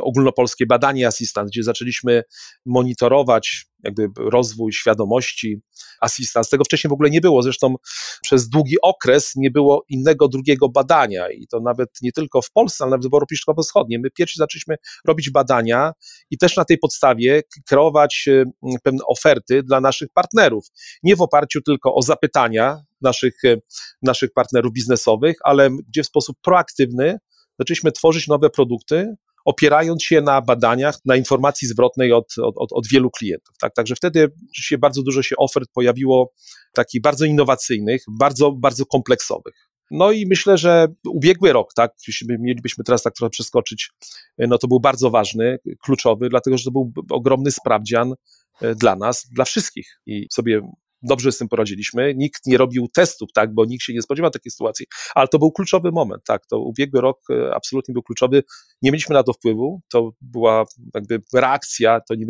ogólnopolskie 0.00 0.66
badanie 0.66 1.06
Assistance, 1.06 1.50
gdzie 1.50 1.62
zaczęliśmy 1.62 2.22
monitorować 2.66 3.66
jakby 3.84 4.08
rozwój 4.16 4.72
świadomości 4.72 5.60
assistance. 6.00 6.50
Tego 6.50 6.64
wcześniej 6.64 6.88
w 6.88 6.92
ogóle 6.92 7.10
nie 7.10 7.20
było. 7.20 7.42
Zresztą 7.42 7.74
przez 8.22 8.48
długi 8.48 8.76
okres 8.82 9.32
nie 9.36 9.50
było 9.50 9.84
innego 9.88 10.28
drugiego 10.28 10.68
badania 10.68 11.30
i 11.30 11.46
to 11.46 11.60
nawet 11.60 11.88
nie 12.02 12.12
tylko 12.12 12.42
w 12.42 12.50
Polsce, 12.50 12.84
ale 12.84 12.90
nawet 12.90 13.10
w 13.10 13.14
Europie 13.14 13.36
Środkowo-Wschodniej. 13.36 14.00
My 14.00 14.10
pierwsi 14.10 14.38
zaczęliśmy 14.38 14.76
robić 15.06 15.30
badania 15.30 15.92
i 16.30 16.38
też 16.38 16.56
na 16.56 16.64
tej 16.64 16.78
podstawie 16.78 17.42
kreować 17.68 18.24
y, 18.28 18.44
pewne 18.82 19.04
oferty 19.06 19.62
dla 19.62 19.80
naszych 19.80 20.08
partnerów. 20.14 20.64
Nie 21.02 21.16
w 21.16 21.22
oparciu 21.22 21.60
tylko 21.62 21.94
o 21.94 22.02
zapytania 22.02 22.80
naszych, 23.00 23.44
y, 23.44 23.62
naszych 24.02 24.32
partnerów 24.32 24.72
biznesowych, 24.72 25.36
ale 25.44 25.70
gdzie 25.88 26.02
w 26.02 26.06
sposób 26.06 26.36
proaktywny 26.42 27.18
zaczęliśmy 27.58 27.92
tworzyć 27.92 28.26
nowe 28.26 28.50
produkty, 28.50 29.14
opierając 29.46 30.04
się 30.04 30.20
na 30.20 30.42
badaniach, 30.42 30.98
na 31.04 31.16
informacji 31.16 31.68
zwrotnej 31.68 32.12
od, 32.12 32.34
od, 32.38 32.72
od 32.72 32.88
wielu 32.88 33.10
klientów. 33.10 33.56
Tak? 33.60 33.74
Także 33.74 33.94
wtedy 33.94 34.32
się 34.52 34.78
bardzo 34.78 35.02
dużo 35.02 35.22
się 35.22 35.36
ofert 35.36 35.70
pojawiło 35.74 36.32
takich 36.72 37.00
bardzo 37.02 37.24
innowacyjnych, 37.24 38.02
bardzo, 38.18 38.52
bardzo 38.52 38.86
kompleksowych. 38.86 39.54
No 39.90 40.12
i 40.12 40.26
myślę, 40.26 40.58
że 40.58 40.86
ubiegły 41.08 41.52
rok, 41.52 41.74
tak, 41.74 41.92
jeśli 42.08 42.26
mielibyśmy 42.40 42.84
teraz 42.84 43.02
tak 43.02 43.14
trochę 43.14 43.30
przeskoczyć, 43.30 43.90
no 44.38 44.58
to 44.58 44.68
był 44.68 44.80
bardzo 44.80 45.10
ważny, 45.10 45.58
kluczowy, 45.82 46.28
dlatego 46.28 46.58
że 46.58 46.64
to 46.64 46.70
był 46.70 46.92
ogromny 47.10 47.50
sprawdzian 47.50 48.14
e, 48.60 48.74
dla 48.74 48.96
nas, 48.96 49.26
dla 49.32 49.44
wszystkich. 49.44 50.00
I 50.06 50.26
sobie 50.32 50.60
dobrze 51.02 51.32
z 51.32 51.38
tym 51.38 51.48
poradziliśmy. 51.48 52.14
Nikt 52.14 52.46
nie 52.46 52.58
robił 52.58 52.88
testów, 52.94 53.28
tak, 53.34 53.54
bo 53.54 53.64
nikt 53.64 53.84
się 53.84 53.92
nie 53.94 54.02
spodziewał 54.02 54.30
takiej 54.30 54.52
sytuacji, 54.52 54.86
ale 55.14 55.28
to 55.28 55.38
był 55.38 55.52
kluczowy 55.52 55.92
moment, 55.92 56.22
tak. 56.26 56.46
To 56.46 56.58
ubiegły 56.58 57.00
rok 57.00 57.18
e, 57.30 57.54
absolutnie 57.54 57.92
był 57.92 58.02
kluczowy. 58.02 58.42
Nie 58.82 58.90
mieliśmy 58.90 59.14
na 59.14 59.22
to 59.22 59.32
wpływu, 59.32 59.80
to 59.92 60.10
była 60.20 60.64
jakby 60.94 61.22
reakcja, 61.34 62.00
to 62.08 62.14
nie, 62.14 62.26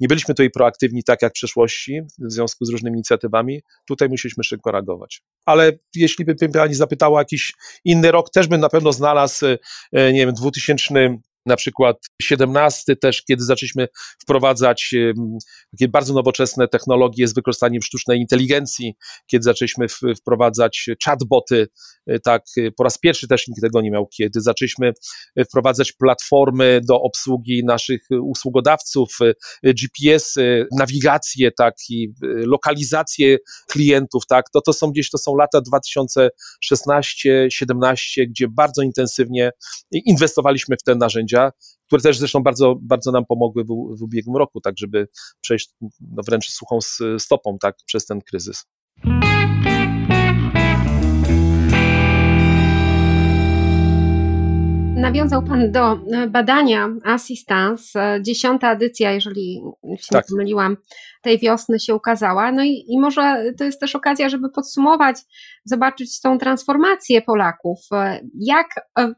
nie 0.00 0.08
byliśmy 0.08 0.34
tutaj 0.34 0.50
proaktywni 0.50 1.04
tak 1.04 1.22
jak 1.22 1.32
w 1.32 1.34
przeszłości 1.34 2.00
w 2.18 2.32
związku 2.32 2.64
z 2.64 2.70
różnymi 2.70 2.96
inicjatywami. 2.96 3.62
Tutaj 3.88 4.08
musieliśmy 4.08 4.44
szybko 4.44 4.72
reagować. 4.72 5.22
Ale 5.46 5.72
jeśli 5.94 6.24
by 6.24 6.34
pani 6.52 6.74
zapytała 6.74 7.20
jakiś 7.20 7.52
inny 7.84 8.10
rok, 8.10 8.30
też 8.30 8.46
bym 8.46 8.60
na 8.60 8.68
pewno 8.68 8.92
znalazł, 8.92 9.46
e, 9.92 10.12
nie 10.12 10.26
wiem, 10.26 10.34
2000 10.34 11.18
na 11.48 11.56
przykład 11.56 11.96
17 12.22 12.96
też, 12.96 13.22
kiedy 13.22 13.44
zaczęliśmy 13.44 13.88
wprowadzać 14.22 14.94
takie 15.72 15.88
bardzo 15.88 16.14
nowoczesne 16.14 16.68
technologie 16.68 17.28
z 17.28 17.34
wykorzystaniem 17.34 17.82
sztucznej 17.82 18.20
inteligencji, 18.20 18.94
kiedy 19.26 19.42
zaczęliśmy 19.42 19.86
wprowadzać 20.20 20.86
chatboty, 21.04 21.68
e, 22.06 22.18
tak, 22.20 22.42
e, 22.58 22.70
po 22.70 22.84
raz 22.84 22.98
pierwszy 22.98 23.28
też 23.28 23.48
nikt 23.48 23.60
tego 23.60 23.80
nie 23.80 23.90
miał, 23.90 24.06
kiedy 24.06 24.40
zaczęliśmy 24.40 24.92
e, 25.36 25.44
wprowadzać 25.44 25.92
platformy 25.92 26.80
do 26.88 27.00
obsługi 27.00 27.64
naszych 27.64 28.00
usługodawców, 28.22 29.18
GPS, 29.64 30.34
nawigację, 30.78 31.50
tak, 31.58 31.74
i 31.90 32.12
lokalizację 32.22 33.38
klientów, 33.68 34.22
tak, 34.28 34.50
to 34.50 34.60
to 34.60 34.72
są 34.72 34.90
gdzieś, 34.90 35.10
to 35.10 35.18
są 35.18 35.36
lata 35.36 35.60
2016-17, 36.70 38.26
gdzie 38.28 38.48
bardzo 38.48 38.82
intensywnie 38.82 39.50
inwestowaliśmy 39.92 40.76
w 40.76 40.82
te 40.82 40.94
narzędzia, 40.94 41.37
które 41.86 42.02
też 42.02 42.18
zresztą 42.18 42.42
bardzo, 42.42 42.74
bardzo 42.82 43.12
nam 43.12 43.24
pomogły 43.26 43.64
w, 43.64 43.66
w 43.98 44.02
ubiegłym 44.02 44.36
roku, 44.36 44.60
tak 44.60 44.74
żeby 44.78 45.08
przejść 45.40 45.70
no, 46.00 46.22
wręcz 46.26 46.50
suchą 46.50 46.78
stopą 47.18 47.56
tak, 47.60 47.76
przez 47.86 48.06
ten 48.06 48.20
kryzys. 48.20 48.64
Nawiązał 54.98 55.42
Pan 55.42 55.72
do 55.72 55.92
e, 55.92 56.26
badania 56.26 56.88
Assistance. 57.04 58.00
E, 58.00 58.22
dziesiąta 58.22 58.72
edycja, 58.72 59.12
jeżeli 59.12 59.60
się 59.98 60.08
tak. 60.10 60.24
nie 60.24 60.28
pomyliłam, 60.30 60.76
tej 61.22 61.38
wiosny 61.38 61.80
się 61.80 61.94
ukazała. 61.94 62.52
No 62.52 62.64
i, 62.64 62.84
i 62.88 63.00
może 63.00 63.52
to 63.58 63.64
jest 63.64 63.80
też 63.80 63.96
okazja, 63.96 64.28
żeby 64.28 64.50
podsumować, 64.50 65.16
zobaczyć 65.64 66.20
tą 66.20 66.38
transformację 66.38 67.22
Polaków. 67.22 67.78
E, 67.92 68.20
jak 68.40 68.66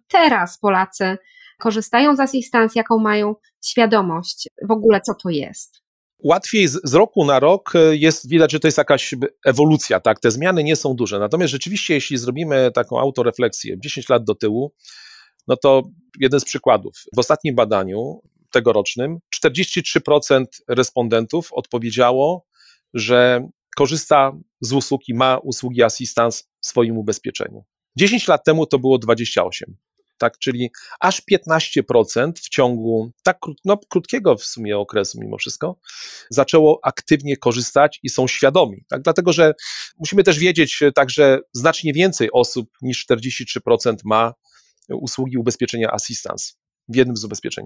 teraz 0.08 0.58
Polacy 0.58 1.18
korzystają 1.60 2.16
z 2.16 2.20
asystancji, 2.20 2.78
jaką 2.78 2.98
mają 2.98 3.34
świadomość 3.64 4.48
w 4.68 4.70
ogóle, 4.70 5.00
co 5.00 5.14
to 5.14 5.30
jest. 5.30 5.82
Łatwiej 6.24 6.68
z, 6.68 6.80
z, 6.84 6.94
roku 6.94 7.24
na 7.24 7.40
rok 7.40 7.72
e, 7.74 7.96
jest 7.96 8.28
widać, 8.28 8.52
że 8.52 8.60
to 8.60 8.68
jest 8.68 8.78
jakaś 8.78 9.14
ewolucja, 9.44 10.00
tak? 10.00 10.20
Te 10.20 10.30
zmiany 10.30 10.64
nie 10.64 10.76
są 10.76 10.94
duże. 10.94 11.18
Natomiast 11.18 11.50
rzeczywiście, 11.50 11.94
jeśli 11.94 12.18
zrobimy 12.18 12.70
taką 12.74 13.00
autorefleksję 13.00 13.80
10 13.80 14.08
lat 14.08 14.24
do 14.24 14.34
tyłu, 14.34 14.72
no 15.48 15.56
to 15.56 15.82
jeden 16.20 16.40
z 16.40 16.44
przykładów. 16.44 16.92
W 17.16 17.18
ostatnim 17.18 17.54
badaniu 17.54 18.20
tegorocznym 18.52 19.18
43% 19.44 20.44
respondentów 20.68 21.48
odpowiedziało, 21.52 22.46
że 22.94 23.48
korzysta 23.76 24.32
z 24.60 24.72
usług 24.72 25.08
i 25.08 25.14
ma 25.14 25.38
usługi 25.38 25.82
assistance 25.82 26.42
w 26.60 26.66
swoim 26.66 26.98
ubezpieczeniu. 26.98 27.64
10 27.96 28.28
lat 28.28 28.44
temu 28.44 28.66
to 28.66 28.78
było 28.78 28.98
28 28.98 29.76
tak, 30.20 30.38
czyli 30.38 30.70
aż 31.00 31.22
15% 31.32 32.32
w 32.34 32.48
ciągu 32.48 33.12
tak 33.22 33.38
no, 33.64 33.78
krótkiego 33.88 34.36
w 34.36 34.44
sumie 34.44 34.78
okresu 34.78 35.18
mimo 35.20 35.38
wszystko 35.38 35.76
zaczęło 36.30 36.80
aktywnie 36.82 37.36
korzystać 37.36 38.00
i 38.02 38.08
są 38.08 38.28
świadomi, 38.28 38.84
tak, 38.88 39.02
dlatego 39.02 39.32
że 39.32 39.54
musimy 39.98 40.24
też 40.24 40.38
wiedzieć 40.38 40.82
e, 40.82 40.92
także 40.92 41.38
znacznie 41.52 41.92
więcej 41.92 42.28
osób 42.32 42.70
niż 42.82 43.06
43% 43.10 43.94
ma 44.04 44.34
usługi 44.90 45.38
ubezpieczenia 45.38 45.90
assistance 45.90 46.52
w 46.88 46.96
jednym 46.96 47.16
z 47.16 47.24
ubezpieczeń. 47.24 47.64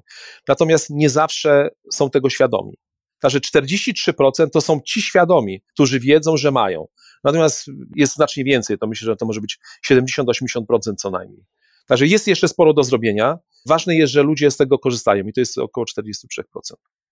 Natomiast 0.49 0.90
nie 0.90 1.11
zawsze 1.11 1.68
są 1.92 2.11
tego 2.11 2.30
świadomi. 2.30 2.75
Także 3.20 3.40
43% 3.40 4.50
to 4.52 4.61
są 4.61 4.80
ci 4.80 5.02
świadomi, 5.02 5.62
którzy 5.73 6.00
wiedzą, 6.00 6.37
że 6.37 6.50
mają. 6.50 6.87
Natomiast 7.25 7.66
jest 7.96 8.14
znacznie 8.14 8.44
więcej, 8.44 8.78
to 8.78 8.87
myślę, 8.87 9.06
że 9.06 9.16
to 9.16 9.26
może 9.26 9.40
być 9.40 9.58
70-80% 9.90 10.94
co 10.96 11.11
najmniej. 11.11 11.44
Także 11.86 12.06
jest 12.06 12.28
jeszcze 12.28 12.48
sporo 12.48 12.72
do 12.72 12.82
zrobienia. 12.82 13.38
Ważne 13.66 13.96
jest, 13.96 14.12
że 14.12 14.22
ludzie 14.22 14.50
z 14.50 14.56
tego 14.56 14.78
korzystają 14.78 15.24
i 15.24 15.32
to 15.32 15.40
jest 15.40 15.58
około 15.58 15.84
43%. 15.98 16.04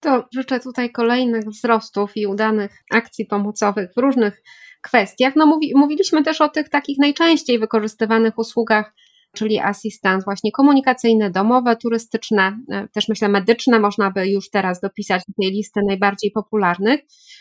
To 0.00 0.24
życzę 0.34 0.60
tutaj 0.60 0.92
kolejnych 0.92 1.44
wzrostów 1.44 2.16
i 2.16 2.26
udanych 2.26 2.78
akcji 2.90 3.26
pomocowych 3.26 3.90
w 3.96 4.00
różnych 4.00 4.42
kwestiach. 4.82 5.36
No, 5.36 5.46
mówi, 5.46 5.72
mówiliśmy 5.74 6.22
też 6.24 6.40
o 6.40 6.48
tych 6.48 6.68
takich 6.68 6.98
najczęściej 6.98 7.58
wykorzystywanych 7.58 8.38
usługach 8.38 8.94
czyli 9.36 9.58
asystent 9.58 10.24
właśnie 10.24 10.52
komunikacyjne, 10.52 11.30
domowe, 11.30 11.76
turystyczne, 11.76 12.58
e, 12.72 12.88
też 12.88 13.08
myślę 13.08 13.28
medyczne, 13.28 13.80
można 13.80 14.10
by 14.10 14.28
już 14.28 14.50
teraz 14.50 14.80
dopisać 14.80 15.22
do 15.28 15.34
tej 15.42 15.52
listy 15.52 15.80
najbardziej 15.88 16.30
popularnych. 16.30 17.00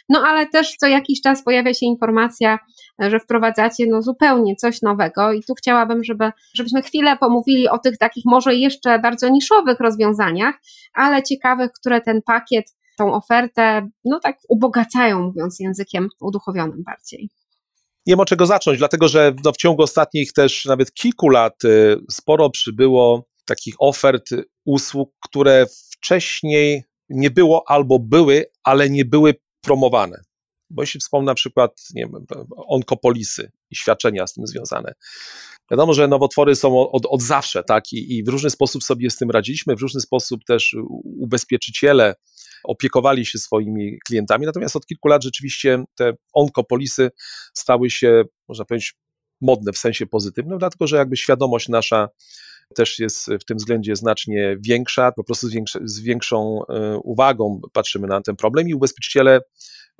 No 0.09 0.19
ale 0.19 0.47
też 0.47 0.75
co 0.75 0.87
jakiś 0.87 1.21
czas 1.21 1.43
pojawia 1.43 1.73
się 1.73 1.85
informacja, 1.85 2.59
e, 3.03 3.09
że 3.09 3.19
wprowadzacie 3.19 3.85
no 3.89 4.01
zupełnie 4.01 4.55
coś 4.55 4.81
nowego 4.81 5.33
i 5.33 5.43
tu 5.43 5.53
chciałabym, 5.53 6.03
żeby, 6.03 6.31
żebyśmy 6.55 6.81
chwilę 6.81 7.17
pomówili 7.17 7.69
o 7.69 7.77
tych 7.77 7.97
takich 7.97 8.23
może 8.25 8.55
jeszcze 8.55 8.99
bardzo 8.99 9.29
niszowych 9.29 9.79
rozwiązaniach, 9.79 10.55
ale 10.93 11.23
ciekawych, 11.23 11.71
które 11.71 12.01
ten 12.01 12.21
pakiet 12.21 12.65
tą 12.97 13.13
ofertę, 13.13 13.89
no 14.05 14.19
tak 14.19 14.37
ubogacają, 14.49 15.21
mówiąc 15.21 15.59
językiem 15.59 16.07
uduchowionym 16.21 16.83
bardziej 16.83 17.40
nie 18.05 18.15
ma 18.15 18.25
czego 18.25 18.45
zacząć, 18.45 18.77
dlatego 18.77 19.07
że 19.07 19.33
no, 19.43 19.51
w 19.51 19.57
ciągu 19.57 19.83
ostatnich 19.83 20.33
też 20.33 20.65
nawet 20.65 20.93
kilku 20.93 21.29
lat 21.29 21.63
y, 21.63 21.97
sporo 22.11 22.49
przybyło 22.49 23.25
takich 23.45 23.75
ofert 23.79 24.29
usług, 24.65 25.09
które 25.23 25.65
wcześniej 25.91 26.83
nie 27.09 27.31
było 27.31 27.63
albo 27.67 27.99
były, 27.99 28.45
ale 28.63 28.89
nie 28.89 29.05
były 29.05 29.35
promowane. 29.61 30.21
Bo 30.71 30.83
jeśli 30.83 30.99
wspomnę 30.99 31.25
na 31.25 31.35
przykład, 31.35 31.71
nie 31.93 32.01
wiem, 32.01 32.25
onkopolisy 32.67 33.51
i 33.71 33.75
świadczenia 33.75 34.27
z 34.27 34.33
tym 34.33 34.47
związane. 34.47 34.93
Wiadomo, 35.71 35.93
że 35.93 36.07
nowotwory 36.07 36.55
są 36.55 36.89
od, 36.89 37.05
od 37.05 37.21
zawsze, 37.21 37.63
tak, 37.63 37.93
I, 37.93 38.17
i 38.17 38.23
w 38.23 38.27
różny 38.27 38.49
sposób 38.49 38.83
sobie 38.83 39.09
z 39.09 39.17
tym 39.17 39.31
radziliśmy, 39.31 39.75
w 39.75 39.81
różny 39.81 40.01
sposób 40.01 40.41
też 40.47 40.75
ubezpieczyciele 41.03 42.15
opiekowali 42.63 43.25
się 43.25 43.39
swoimi 43.39 43.99
klientami. 44.07 44.45
Natomiast 44.45 44.75
od 44.75 44.85
kilku 44.85 45.07
lat 45.07 45.23
rzeczywiście 45.23 45.83
te 45.95 46.13
onkopolisy 46.33 47.09
stały 47.53 47.89
się, 47.89 48.23
można 48.47 48.65
powiedzieć, 48.65 48.93
modne 49.41 49.71
w 49.71 49.77
sensie 49.77 50.07
pozytywnym, 50.07 50.59
dlatego 50.59 50.87
że 50.87 50.97
jakby 50.97 51.17
świadomość 51.17 51.69
nasza 51.69 52.09
też 52.75 52.99
jest 52.99 53.27
w 53.41 53.45
tym 53.45 53.57
względzie 53.57 53.95
znacznie 53.95 54.57
większa, 54.67 55.11
po 55.11 55.23
prostu 55.23 55.47
z, 55.83 55.99
większą 55.99 56.59
e, 56.69 56.97
uwagą 56.97 57.61
patrzymy 57.73 58.07
na 58.07 58.21
ten 58.21 58.35
problem 58.35 58.69
i 58.69 58.73
ubezpieczyciele 58.73 59.39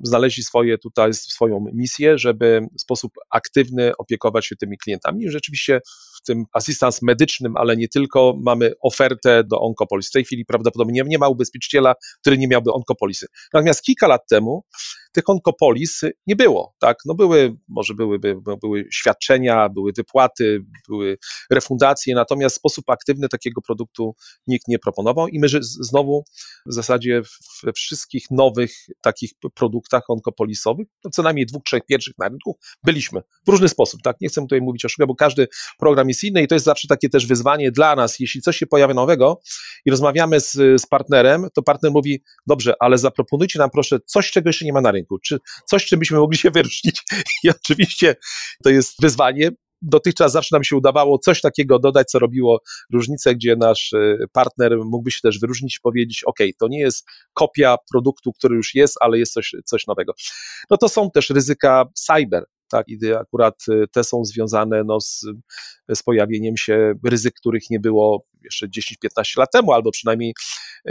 znaleźli 0.02 0.42
swoje 0.42 0.78
tutaj 0.78 1.14
swoją 1.14 1.64
misję, 1.72 2.18
żeby 2.18 2.60
w 2.78 2.80
sposób 2.80 3.12
aktywny 3.30 3.92
opiekować 3.98 4.46
się 4.46 4.56
tymi 4.56 4.78
klientami. 4.78 5.24
I 5.24 5.30
rzeczywiście 5.30 5.80
w 6.22 6.26
tym 6.26 6.44
asystans 6.52 7.02
medycznym, 7.02 7.56
ale 7.56 7.76
nie 7.76 7.88
tylko, 7.88 8.38
mamy 8.42 8.72
ofertę 8.82 9.44
do 9.44 9.60
Onkopolis. 9.60 10.08
W 10.08 10.12
tej 10.12 10.24
chwili 10.24 10.44
prawdopodobnie 10.44 11.02
nie 11.06 11.18
ma 11.18 11.28
ubezpieczyciela, 11.28 11.94
który 12.20 12.38
nie 12.38 12.48
miałby 12.48 12.72
Onkopolisy. 12.72 13.26
Natomiast 13.52 13.82
kilka 13.82 14.08
lat 14.08 14.22
temu 14.30 14.64
tych 15.12 15.28
onkopolis 15.28 16.00
nie 16.26 16.36
było, 16.36 16.74
tak? 16.78 16.98
No 17.06 17.14
były, 17.14 17.56
może 17.68 17.94
byłyby, 17.94 18.36
były 18.60 18.88
świadczenia, 18.92 19.68
były 19.68 19.92
wypłaty, 19.96 20.64
były 20.88 21.18
refundacje, 21.50 22.14
natomiast 22.14 22.56
sposób 22.56 22.90
aktywny 22.90 23.28
takiego 23.28 23.60
produktu 23.60 24.14
nikt 24.46 24.68
nie 24.68 24.78
proponował 24.78 25.28
i 25.28 25.38
my 25.38 25.48
znowu 25.62 26.24
w 26.66 26.72
zasadzie 26.72 27.22
we 27.62 27.72
wszystkich 27.72 28.24
nowych 28.30 28.72
takich 29.00 29.30
produktach 29.54 30.02
onkopolisowych, 30.08 30.86
no 31.04 31.10
co 31.10 31.22
najmniej 31.22 31.46
dwóch, 31.46 31.62
trzech 31.64 31.82
pierwszych 31.86 32.14
na 32.18 32.28
rynku 32.28 32.58
byliśmy 32.84 33.20
w 33.46 33.48
różny 33.48 33.68
sposób, 33.68 34.02
tak? 34.02 34.16
Nie 34.20 34.28
chcę 34.28 34.40
tutaj 34.40 34.60
mówić 34.60 34.84
o 34.84 34.88
szukach, 34.88 35.08
bo 35.08 35.14
każdy 35.14 35.48
program 35.78 36.08
jest 36.08 36.24
inny 36.24 36.42
i 36.42 36.48
to 36.48 36.54
jest 36.54 36.64
zawsze 36.64 36.88
takie 36.88 37.08
też 37.08 37.26
wyzwanie 37.26 37.70
dla 37.70 37.96
nas, 37.96 38.20
jeśli 38.20 38.42
coś 38.42 38.56
się 38.56 38.66
pojawia 38.66 38.94
nowego 38.94 39.40
i 39.84 39.90
rozmawiamy 39.90 40.40
z, 40.40 40.52
z 40.52 40.86
partnerem, 40.86 41.48
to 41.54 41.62
partner 41.62 41.92
mówi, 41.92 42.22
dobrze, 42.46 42.74
ale 42.80 42.98
zaproponujcie 42.98 43.58
nam 43.58 43.70
proszę 43.70 43.98
coś, 44.06 44.30
czego 44.30 44.48
jeszcze 44.48 44.64
nie 44.64 44.72
ma 44.72 44.80
na 44.80 44.90
rynku 44.90 45.01
czy 45.24 45.38
coś, 45.70 45.86
czym 45.86 45.98
byśmy 45.98 46.18
mogli 46.18 46.38
się 46.38 46.50
wyróżnić. 46.50 47.02
I 47.44 47.50
oczywiście 47.50 48.16
to 48.64 48.70
jest 48.70 48.94
wyzwanie. 49.02 49.50
Dotychczas 49.84 50.32
zawsze 50.32 50.56
nam 50.56 50.64
się 50.64 50.76
udawało 50.76 51.18
coś 51.18 51.40
takiego 51.40 51.78
dodać, 51.78 52.10
co 52.10 52.18
robiło 52.18 52.60
różnicę, 52.92 53.34
gdzie 53.34 53.56
nasz 53.56 53.92
e, 53.92 54.16
partner 54.32 54.78
mógłby 54.84 55.10
się 55.10 55.20
też 55.22 55.38
wyróżnić 55.40 55.76
i 55.76 55.80
powiedzieć: 55.82 56.24
OK, 56.24 56.38
to 56.60 56.68
nie 56.68 56.80
jest 56.80 57.06
kopia 57.32 57.76
produktu, 57.92 58.32
który 58.32 58.56
już 58.56 58.74
jest, 58.74 58.96
ale 59.00 59.18
jest 59.18 59.32
coś, 59.32 59.52
coś 59.64 59.86
nowego. 59.86 60.12
No 60.70 60.76
to 60.76 60.88
są 60.88 61.10
też 61.10 61.30
ryzyka 61.30 61.84
cyber, 61.94 62.44
tak, 62.72 62.88
i 62.88 63.14
akurat 63.20 63.54
e, 63.70 63.86
te 63.92 64.04
są 64.04 64.24
związane 64.24 64.84
no, 64.84 65.00
z, 65.00 65.24
z 65.94 66.02
pojawieniem 66.02 66.56
się 66.56 66.94
ryzyk, 67.04 67.34
których 67.34 67.70
nie 67.70 67.80
było 67.80 68.26
jeszcze 68.44 68.66
10-15 68.68 69.38
lat 69.38 69.52
temu, 69.52 69.72
albo 69.72 69.90
przynajmniej 69.90 70.34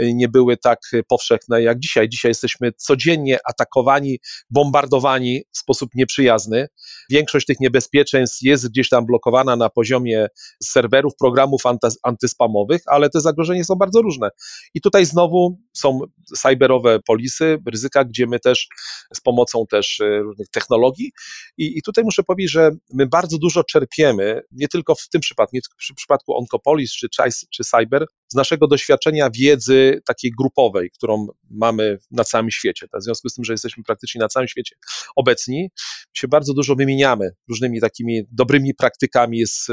y, 0.00 0.14
nie 0.14 0.28
były 0.28 0.56
tak 0.56 0.78
powszechne 1.08 1.62
jak 1.62 1.78
dzisiaj. 1.78 2.08
Dzisiaj 2.08 2.30
jesteśmy 2.30 2.72
codziennie 2.72 3.38
atakowani, 3.48 4.18
bombardowani 4.50 5.42
w 5.52 5.58
sposób 5.58 5.90
nieprzyjazny. 5.94 6.68
Większość 7.12 7.46
tych 7.46 7.60
niebezpieczeństw 7.60 8.42
jest 8.42 8.68
gdzieś 8.68 8.88
tam 8.88 9.06
blokowana 9.06 9.56
na 9.56 9.68
poziomie 9.68 10.26
serwerów, 10.62 11.12
programów 11.18 11.62
antyspamowych, 12.02 12.82
ale 12.86 13.10
te 13.10 13.20
zagrożenia 13.20 13.64
są 13.64 13.74
bardzo 13.74 14.02
różne. 14.02 14.28
I 14.74 14.80
tutaj 14.80 15.06
znowu 15.06 15.58
są 15.72 16.00
cyberowe 16.36 17.00
polisy, 17.06 17.58
ryzyka, 17.72 18.04
gdzie 18.04 18.26
my 18.26 18.40
też 18.40 18.68
z 19.14 19.20
pomocą 19.20 19.64
też 19.70 20.00
y, 20.00 20.18
różnych 20.18 20.48
technologii 20.48 21.12
i, 21.58 21.78
i 21.78 21.82
tutaj 21.82 22.04
muszę 22.04 22.22
powiedzieć, 22.22 22.52
że 22.52 22.70
my 22.94 23.06
bardzo 23.06 23.38
dużo 23.38 23.64
czerpiemy, 23.64 24.40
nie 24.52 24.68
tylko 24.68 24.94
w 24.94 25.08
tym 25.08 25.20
przypadku, 25.20 25.56
nie 25.56 25.60
tylko 25.62 25.76
w 25.92 25.96
przypadku 25.96 26.38
Oncopolis 26.38 26.92
czy 26.92 27.08
czy 27.50 27.64
cyber, 27.64 28.06
z 28.32 28.34
naszego 28.34 28.66
doświadczenia 28.66 29.30
wiedzy 29.30 30.00
takiej 30.06 30.30
grupowej, 30.38 30.90
którą 30.90 31.26
mamy 31.50 31.98
na 32.10 32.24
całym 32.24 32.50
świecie. 32.50 32.86
W 33.00 33.02
związku 33.02 33.28
z 33.28 33.34
tym, 33.34 33.44
że 33.44 33.52
jesteśmy 33.52 33.82
praktycznie 33.84 34.18
na 34.18 34.28
całym 34.28 34.48
świecie 34.48 34.76
obecni, 35.16 35.70
się 36.12 36.28
bardzo 36.28 36.54
dużo 36.54 36.74
wymieniamy 36.74 37.30
różnymi 37.48 37.80
takimi 37.80 38.22
dobrymi 38.30 38.74
praktykami 38.74 39.46
z, 39.46 39.66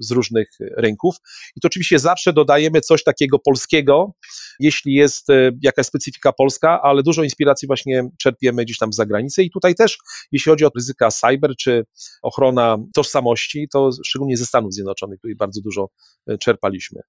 z 0.00 0.10
różnych 0.10 0.48
rynków. 0.76 1.16
I 1.56 1.60
to 1.60 1.66
oczywiście 1.66 1.98
zawsze 1.98 2.32
dodajemy 2.32 2.80
coś 2.80 3.04
takiego 3.04 3.38
polskiego, 3.38 4.14
jeśli 4.60 4.94
jest 4.94 5.30
e, 5.30 5.50
jakaś 5.62 5.86
specyfika 5.86 6.32
polska, 6.32 6.80
ale 6.82 7.02
dużo 7.02 7.22
inspiracji 7.22 7.66
właśnie 7.66 8.08
czerpiemy 8.18 8.64
gdzieś 8.64 8.78
tam 8.78 8.92
z 8.92 8.96
zagranicy. 8.96 9.42
I 9.42 9.50
tutaj 9.50 9.74
też, 9.74 9.98
jeśli 10.32 10.50
chodzi 10.50 10.64
o 10.64 10.70
ryzyka 10.76 11.10
cyber 11.10 11.56
czy 11.58 11.84
ochrona 12.22 12.78
tożsamości, 12.94 13.68
to 13.72 13.90
szczególnie 14.04 14.36
ze 14.36 14.46
Stanów 14.46 14.74
Zjednoczonych, 14.74 15.20
tutaj 15.20 15.34
bardzo 15.34 15.60
dużo 15.60 15.88
e, 16.26 16.38
czerpaliśmy. 16.38 17.00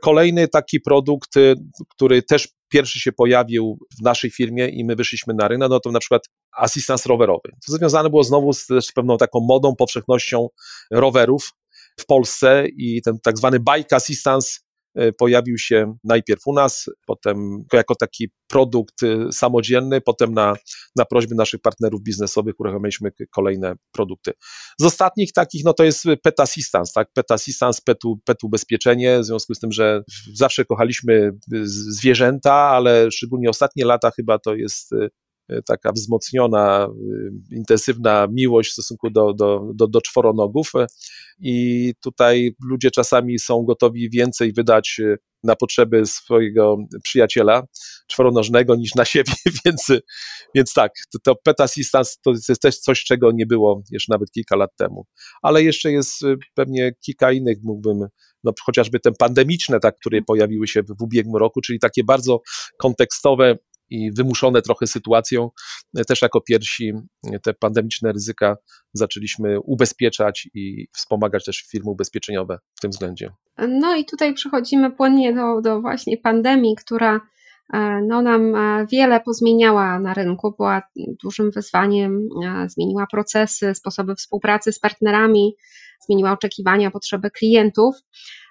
Kolejny 0.00 0.27
taki 0.48 0.80
produkt, 0.80 1.36
y, 1.36 1.54
który 1.88 2.22
też 2.22 2.48
pierwszy 2.68 3.00
się 3.00 3.12
pojawił 3.12 3.78
w 3.98 4.02
naszej 4.02 4.30
firmie 4.30 4.68
i 4.68 4.84
my 4.84 4.96
wyszliśmy 4.96 5.34
na 5.34 5.48
rynek, 5.48 5.70
no 5.70 5.80
to 5.80 5.90
na 5.90 6.00
przykład 6.00 6.22
asystans 6.52 7.06
rowerowy. 7.06 7.50
To 7.66 7.72
związane 7.72 8.10
było 8.10 8.24
znowu 8.24 8.52
z 8.52 8.66
też 8.66 8.92
pewną 8.92 9.16
taką 9.16 9.40
modą, 9.40 9.76
powszechnością 9.76 10.48
rowerów 10.90 11.52
w 12.00 12.06
Polsce 12.06 12.64
i 12.76 13.02
ten 13.02 13.18
tak 13.22 13.38
zwany 13.38 13.58
bike 13.58 13.96
assistance 13.96 14.58
pojawił 15.18 15.58
się 15.58 15.96
najpierw 16.04 16.40
u 16.46 16.52
nas, 16.52 16.86
potem 17.06 17.64
jako 17.72 17.94
taki 17.94 18.28
produkt 18.48 19.02
e, 19.02 19.32
samodzielny, 19.32 20.00
potem 20.00 20.34
na, 20.34 20.54
na 20.96 21.04
prośby 21.04 21.34
naszych 21.34 21.60
partnerów 21.60 22.02
biznesowych 22.02 22.60
uruchomiliśmy 22.60 23.10
kolejne 23.30 23.74
produkty. 23.92 24.32
Z 24.80 24.84
ostatnich 24.84 25.32
takich, 25.32 25.64
no 25.64 25.72
to 25.72 25.84
jest 25.84 26.04
Pet 26.22 26.40
Assistance, 26.40 26.92
tak? 26.94 27.08
Pet 27.14 27.30
Assistance, 27.30 27.80
petu, 27.84 28.20
pet 28.24 28.44
ubezpieczenie, 28.44 29.18
w 29.20 29.24
związku 29.24 29.54
z 29.54 29.58
tym, 29.58 29.72
że 29.72 30.02
zawsze 30.34 30.64
kochaliśmy 30.64 31.30
zwierzęta, 31.62 32.54
ale 32.54 33.10
szczególnie 33.10 33.50
ostatnie 33.50 33.84
lata 33.84 34.10
chyba 34.10 34.38
to 34.38 34.54
jest 34.54 34.92
e, 34.92 34.96
E, 34.96 35.10
taka 35.66 35.92
wzmocniona, 35.92 36.88
e, 37.52 37.56
intensywna 37.56 38.26
miłość 38.32 38.70
w 38.70 38.72
stosunku 38.72 39.10
do, 39.10 39.32
do, 39.34 39.70
do, 39.74 39.86
do 39.86 40.00
czworonogów 40.00 40.70
e, 40.74 40.86
i 41.40 41.92
tutaj 42.02 42.54
ludzie 42.70 42.90
czasami 42.90 43.38
są 43.38 43.62
gotowi 43.62 44.10
więcej 44.10 44.52
wydać 44.52 45.00
na 45.42 45.56
potrzeby 45.56 46.06
swojego 46.06 46.76
przyjaciela 47.02 47.62
czworonożnego 48.08 48.76
niż 48.76 48.94
na 48.94 49.04
siebie, 49.04 49.32
więc, 49.64 49.86
więc 50.54 50.72
tak, 50.72 50.92
to, 51.12 51.18
to 51.24 51.34
Pet 51.44 51.60
Assistance 51.60 52.14
to 52.24 52.32
jest 52.48 52.62
też 52.62 52.78
coś, 52.78 53.04
czego 53.04 53.30
nie 53.32 53.46
było 53.46 53.82
jeszcze 53.90 54.12
nawet 54.12 54.30
kilka 54.30 54.56
lat 54.56 54.70
temu. 54.76 55.06
Ale 55.42 55.62
jeszcze 55.62 55.92
jest 55.92 56.20
pewnie 56.54 56.92
kilka 57.04 57.32
innych, 57.32 57.58
mógłbym, 57.62 57.98
no 58.44 58.52
chociażby 58.66 59.00
te 59.00 59.12
pandemiczne, 59.12 59.80
tak, 59.80 59.98
które 60.00 60.22
pojawiły 60.22 60.68
się 60.68 60.82
w, 60.82 60.86
w 60.98 61.02
ubiegłym 61.02 61.36
roku, 61.36 61.60
czyli 61.60 61.78
takie 61.78 62.04
bardzo 62.04 62.40
kontekstowe, 62.78 63.56
i 63.90 64.12
wymuszone 64.12 64.62
trochę 64.62 64.86
sytuacją, 64.86 65.50
też 66.08 66.22
jako 66.22 66.40
pierwsi 66.40 66.92
te 67.42 67.54
pandemiczne 67.54 68.12
ryzyka 68.12 68.56
zaczęliśmy 68.92 69.60
ubezpieczać 69.60 70.48
i 70.54 70.86
wspomagać 70.92 71.44
też 71.44 71.64
firmy 71.70 71.90
ubezpieczeniowe 71.90 72.58
w 72.74 72.80
tym 72.80 72.90
względzie. 72.90 73.30
No 73.68 73.96
i 73.96 74.04
tutaj 74.04 74.34
przechodzimy 74.34 74.90
płynnie 74.90 75.34
do, 75.34 75.60
do 75.60 75.80
właśnie 75.80 76.16
pandemii, 76.16 76.76
która 76.76 77.20
no, 78.02 78.22
nam 78.22 78.54
wiele 78.92 79.20
pozmieniała 79.20 79.98
na 79.98 80.14
rynku, 80.14 80.54
była 80.56 80.82
dużym 81.24 81.50
wyzwaniem, 81.50 82.28
zmieniła 82.66 83.06
procesy, 83.06 83.74
sposoby 83.74 84.14
współpracy 84.14 84.72
z 84.72 84.78
partnerami, 84.78 85.54
zmieniła 86.06 86.32
oczekiwania, 86.32 86.90
potrzeby 86.90 87.30
klientów. 87.30 87.94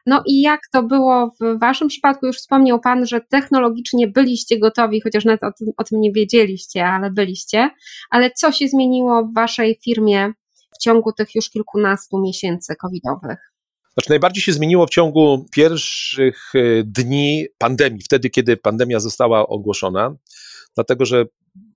No 0.05 0.23
i 0.25 0.41
jak 0.41 0.59
to 0.71 0.83
było 0.83 1.31
w 1.41 1.59
Waszym 1.59 1.87
przypadku? 1.87 2.25
Już 2.25 2.37
wspomniał 2.37 2.79
Pan, 2.79 3.05
że 3.05 3.21
technologicznie 3.21 4.07
byliście 4.07 4.59
gotowi, 4.59 5.01
chociaż 5.01 5.25
nawet 5.25 5.43
o 5.43 5.51
tym, 5.59 5.67
o 5.77 5.83
tym 5.83 6.01
nie 6.01 6.11
wiedzieliście, 6.11 6.85
ale 6.85 7.11
byliście. 7.11 7.69
Ale 8.09 8.31
co 8.31 8.51
się 8.51 8.67
zmieniło 8.67 9.23
w 9.23 9.33
Waszej 9.33 9.79
firmie 9.83 10.33
w 10.75 10.77
ciągu 10.83 11.11
tych 11.11 11.35
już 11.35 11.49
kilkunastu 11.49 12.21
miesięcy 12.21 12.75
covidowych? 12.75 13.56
Znaczy, 13.97 14.09
najbardziej 14.09 14.43
się 14.43 14.53
zmieniło 14.53 14.87
w 14.87 14.89
ciągu 14.89 15.45
pierwszych 15.51 16.51
e, 16.55 16.83
dni 16.83 17.45
pandemii, 17.57 18.01
wtedy, 18.01 18.29
kiedy 18.29 18.57
pandemia 18.57 18.99
została 18.99 19.47
ogłoszona, 19.47 20.15
dlatego 20.75 21.05
że 21.05 21.25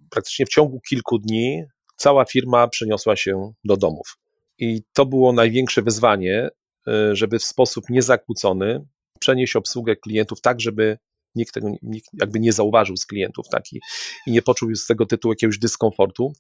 praktycznie 0.10 0.46
w 0.46 0.50
ciągu 0.50 0.80
kilku 0.90 1.20
dni 1.20 1.64
cała 1.96 2.26
firma 2.26 2.68
przeniosła 2.68 3.16
się 3.16 3.54
do 3.64 3.78
domów. 3.78 4.18
I 4.58 4.82
to 4.94 5.06
było 5.06 5.34
największe 5.34 5.82
wyzwanie, 5.82 6.50
e, 6.88 7.16
żeby 7.16 7.40
w 7.40 7.44
sposób 7.44 7.90
niezakłócony 7.90 8.86
przenieść 9.20 9.56
obsługę 9.56 9.96
klientów 9.96 10.42
tak, 10.42 10.62
żeby 10.62 10.98
nikt 11.36 11.54
tego 11.54 11.68
nikt 11.82 12.08
jakby 12.14 12.40
nie 12.40 12.54
zauważył 12.54 12.98
z 12.98 13.06
klientów 13.06 13.46
tak, 13.52 13.74
i, 13.74 13.80
i 14.28 14.32
nie 14.32 14.42
poczuł 14.42 14.76
z 14.76 14.86
tego 14.86 15.06
tytułu 15.06 15.32
jakiegoś 15.32 15.60
dyskomfortu. 15.60 16.34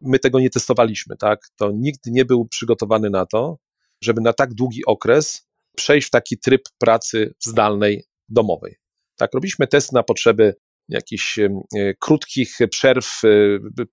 My 0.00 0.18
tego 0.18 0.40
nie 0.40 0.50
testowaliśmy, 0.50 1.16
tak? 1.16 1.40
To 1.56 1.72
nikt 1.72 2.06
nie 2.06 2.24
był 2.24 2.44
przygotowany 2.44 3.10
na 3.10 3.26
to, 3.26 3.58
żeby 4.02 4.20
na 4.20 4.32
tak 4.32 4.54
długi 4.54 4.84
okres 4.86 5.48
przejść 5.76 6.08
w 6.08 6.10
taki 6.10 6.38
tryb 6.38 6.62
pracy 6.78 7.34
zdalnej 7.44 8.04
domowej. 8.28 8.76
Tak, 9.18 9.34
robiliśmy 9.34 9.66
test 9.66 9.92
na 9.92 10.02
potrzeby 10.02 10.54
jakichś 10.90 11.38
e, 11.38 11.48
krótkich 12.00 12.58
przerw, 12.70 13.20
e, 13.24 13.28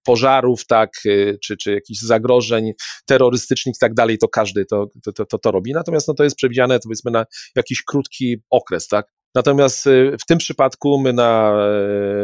pożarów, 0.03 0.65
tak, 0.65 0.89
e, 1.05 1.37
czy, 1.43 1.57
czy 1.57 1.71
jakichś 1.71 1.99
zagrożeń 1.99 2.71
terrorystycznych 3.05 3.75
i 3.75 3.79
tak 3.79 3.93
dalej, 3.93 4.17
to 4.17 4.27
każdy 4.27 4.65
to, 4.65 4.85
to, 5.15 5.25
to, 5.25 5.37
to 5.37 5.51
robi. 5.51 5.73
Natomiast 5.73 6.07
no, 6.07 6.13
to 6.13 6.23
jest 6.23 6.35
przewidziane, 6.35 6.79
powiedzmy, 6.79 7.11
na 7.11 7.25
jakiś 7.55 7.83
krótki 7.83 8.37
okres, 8.49 8.87
tak. 8.87 9.05
Natomiast 9.35 9.85
w 10.21 10.25
tym 10.27 10.37
przypadku 10.37 11.01
my 11.01 11.13
na, 11.13 11.53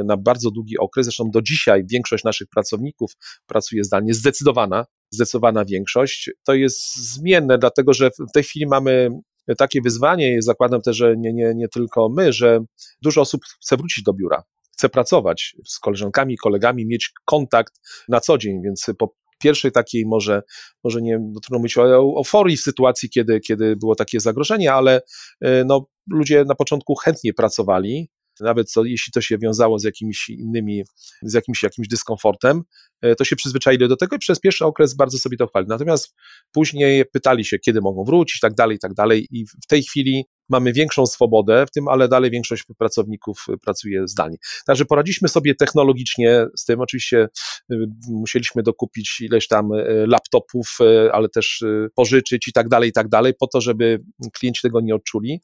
na 0.06 0.18
bardzo 0.18 0.52
długi 0.52 0.78
okres, 0.78 1.06
zresztą 1.06 1.24
do 1.34 1.42
dzisiaj 1.42 1.84
większość 1.92 2.24
naszych 2.24 2.48
pracowników 2.50 3.12
pracuje 3.46 3.84
zdalnie, 3.84 4.14
zdecydowana, 4.14 4.86
zdecydowana 5.14 5.66
większość. 5.66 6.32
To 6.44 6.54
jest 6.54 6.96
zmienne, 6.96 7.58
dlatego 7.58 7.94
że 7.94 8.10
w 8.10 8.32
tej 8.34 8.44
chwili 8.44 8.68
mamy 8.68 9.10
takie 9.58 9.82
wyzwanie 9.82 10.42
zakładam 10.42 10.82
też, 10.82 10.98
że 10.98 11.18
nie, 11.18 11.34
nie, 11.34 11.54
nie 11.56 11.68
tylko 11.68 12.10
my, 12.10 12.34
że 12.34 12.60
dużo 13.02 13.22
osób 13.22 13.42
chce 13.62 13.78
wrócić 13.78 14.04
do 14.04 14.14
biura, 14.14 14.44
chce 14.74 14.90
pracować 14.90 15.56
z 15.66 15.80
koleżankami, 15.80 16.38
kolegami, 16.38 16.86
mieć 16.86 17.12
kontakt 17.26 17.74
na 18.10 18.20
co 18.20 18.38
dzień, 18.38 18.62
więc 18.64 18.86
po 18.98 19.16
pierwszej 19.44 19.72
takiej 19.72 20.06
może, 20.06 20.42
może 20.84 21.02
nie 21.02 21.20
no 21.20 21.40
trudno 21.40 21.58
mówić 21.58 21.78
o 21.78 21.84
euforii 22.18 22.58
sytuacji, 22.58 23.10
kiedy, 23.10 23.40
kiedy 23.40 23.76
było 23.76 23.96
takie 23.96 24.20
zagrożenie, 24.20 24.74
ale 24.74 25.02
e, 25.42 25.64
no, 25.66 25.88
ludzie 26.10 26.46
na 26.48 26.56
początku 26.56 26.96
chętnie 26.96 27.34
pracowali, 27.34 28.10
nawet 28.40 28.74
to, 28.74 28.86
jeśli 28.86 29.12
to 29.14 29.22
się 29.22 29.38
wiązało 29.38 29.80
z 29.80 29.84
jakimiś 29.84 30.30
innymi, 30.30 30.84
z 31.22 31.34
jakimś, 31.34 31.64
jakimś 31.64 31.88
dyskomfortem, 31.88 32.62
e, 33.02 33.16
to 33.16 33.26
się 33.26 33.36
przyzwyczaili 33.36 33.88
do 33.88 33.98
tego 33.98 34.16
i 34.16 34.20
przez 34.20 34.40
pierwszy 34.40 34.66
okres 34.66 34.96
bardzo 34.96 35.18
sobie 35.18 35.38
to 35.38 35.48
chwali. 35.48 35.66
Natomiast 35.70 36.16
później 36.52 37.06
pytali 37.06 37.46
się, 37.46 37.60
kiedy 37.60 37.82
mogą 37.82 38.04
wrócić, 38.04 38.40
tak 38.40 38.54
dalej, 38.54 38.80
tak 38.80 38.94
dalej. 38.94 39.28
I 39.32 39.46
w 39.46 39.68
tej 39.68 39.84
chwili 39.84 40.26
mamy 40.50 40.74
większą 40.74 41.06
swobodę 41.06 41.66
w 41.68 41.72
tym, 41.72 41.88
ale 41.88 42.08
dalej 42.08 42.32
większość 42.32 42.64
pracowników 42.78 43.46
pracuje 43.62 44.08
zdalnie. 44.08 44.38
Także 44.66 44.86
poradziliśmy 44.86 45.30
sobie 45.30 45.56
technologicznie 45.56 46.46
z 46.58 46.66
tym. 46.66 46.82
Oczywiście 46.82 47.28
y, 47.72 47.76
musieliśmy 48.10 48.64
dokupić 48.64 49.22
ileś 49.22 49.48
tam 49.48 49.74
y, 49.74 50.06
laptopów, 50.08 50.78
y, 50.82 51.12
ale 51.12 51.30
też 51.30 51.64
pożyczyć 51.96 52.48
i 52.48 52.54
tak 52.54 52.70
dalej, 52.70 52.90
i 52.90 52.94
tak 52.94 53.10
dalej, 53.10 53.34
po 53.40 53.48
to, 53.48 53.62
żeby 53.62 54.04
klienci 54.34 54.62
tego 54.62 54.82
nie 54.82 54.96
odczuli 54.96 55.42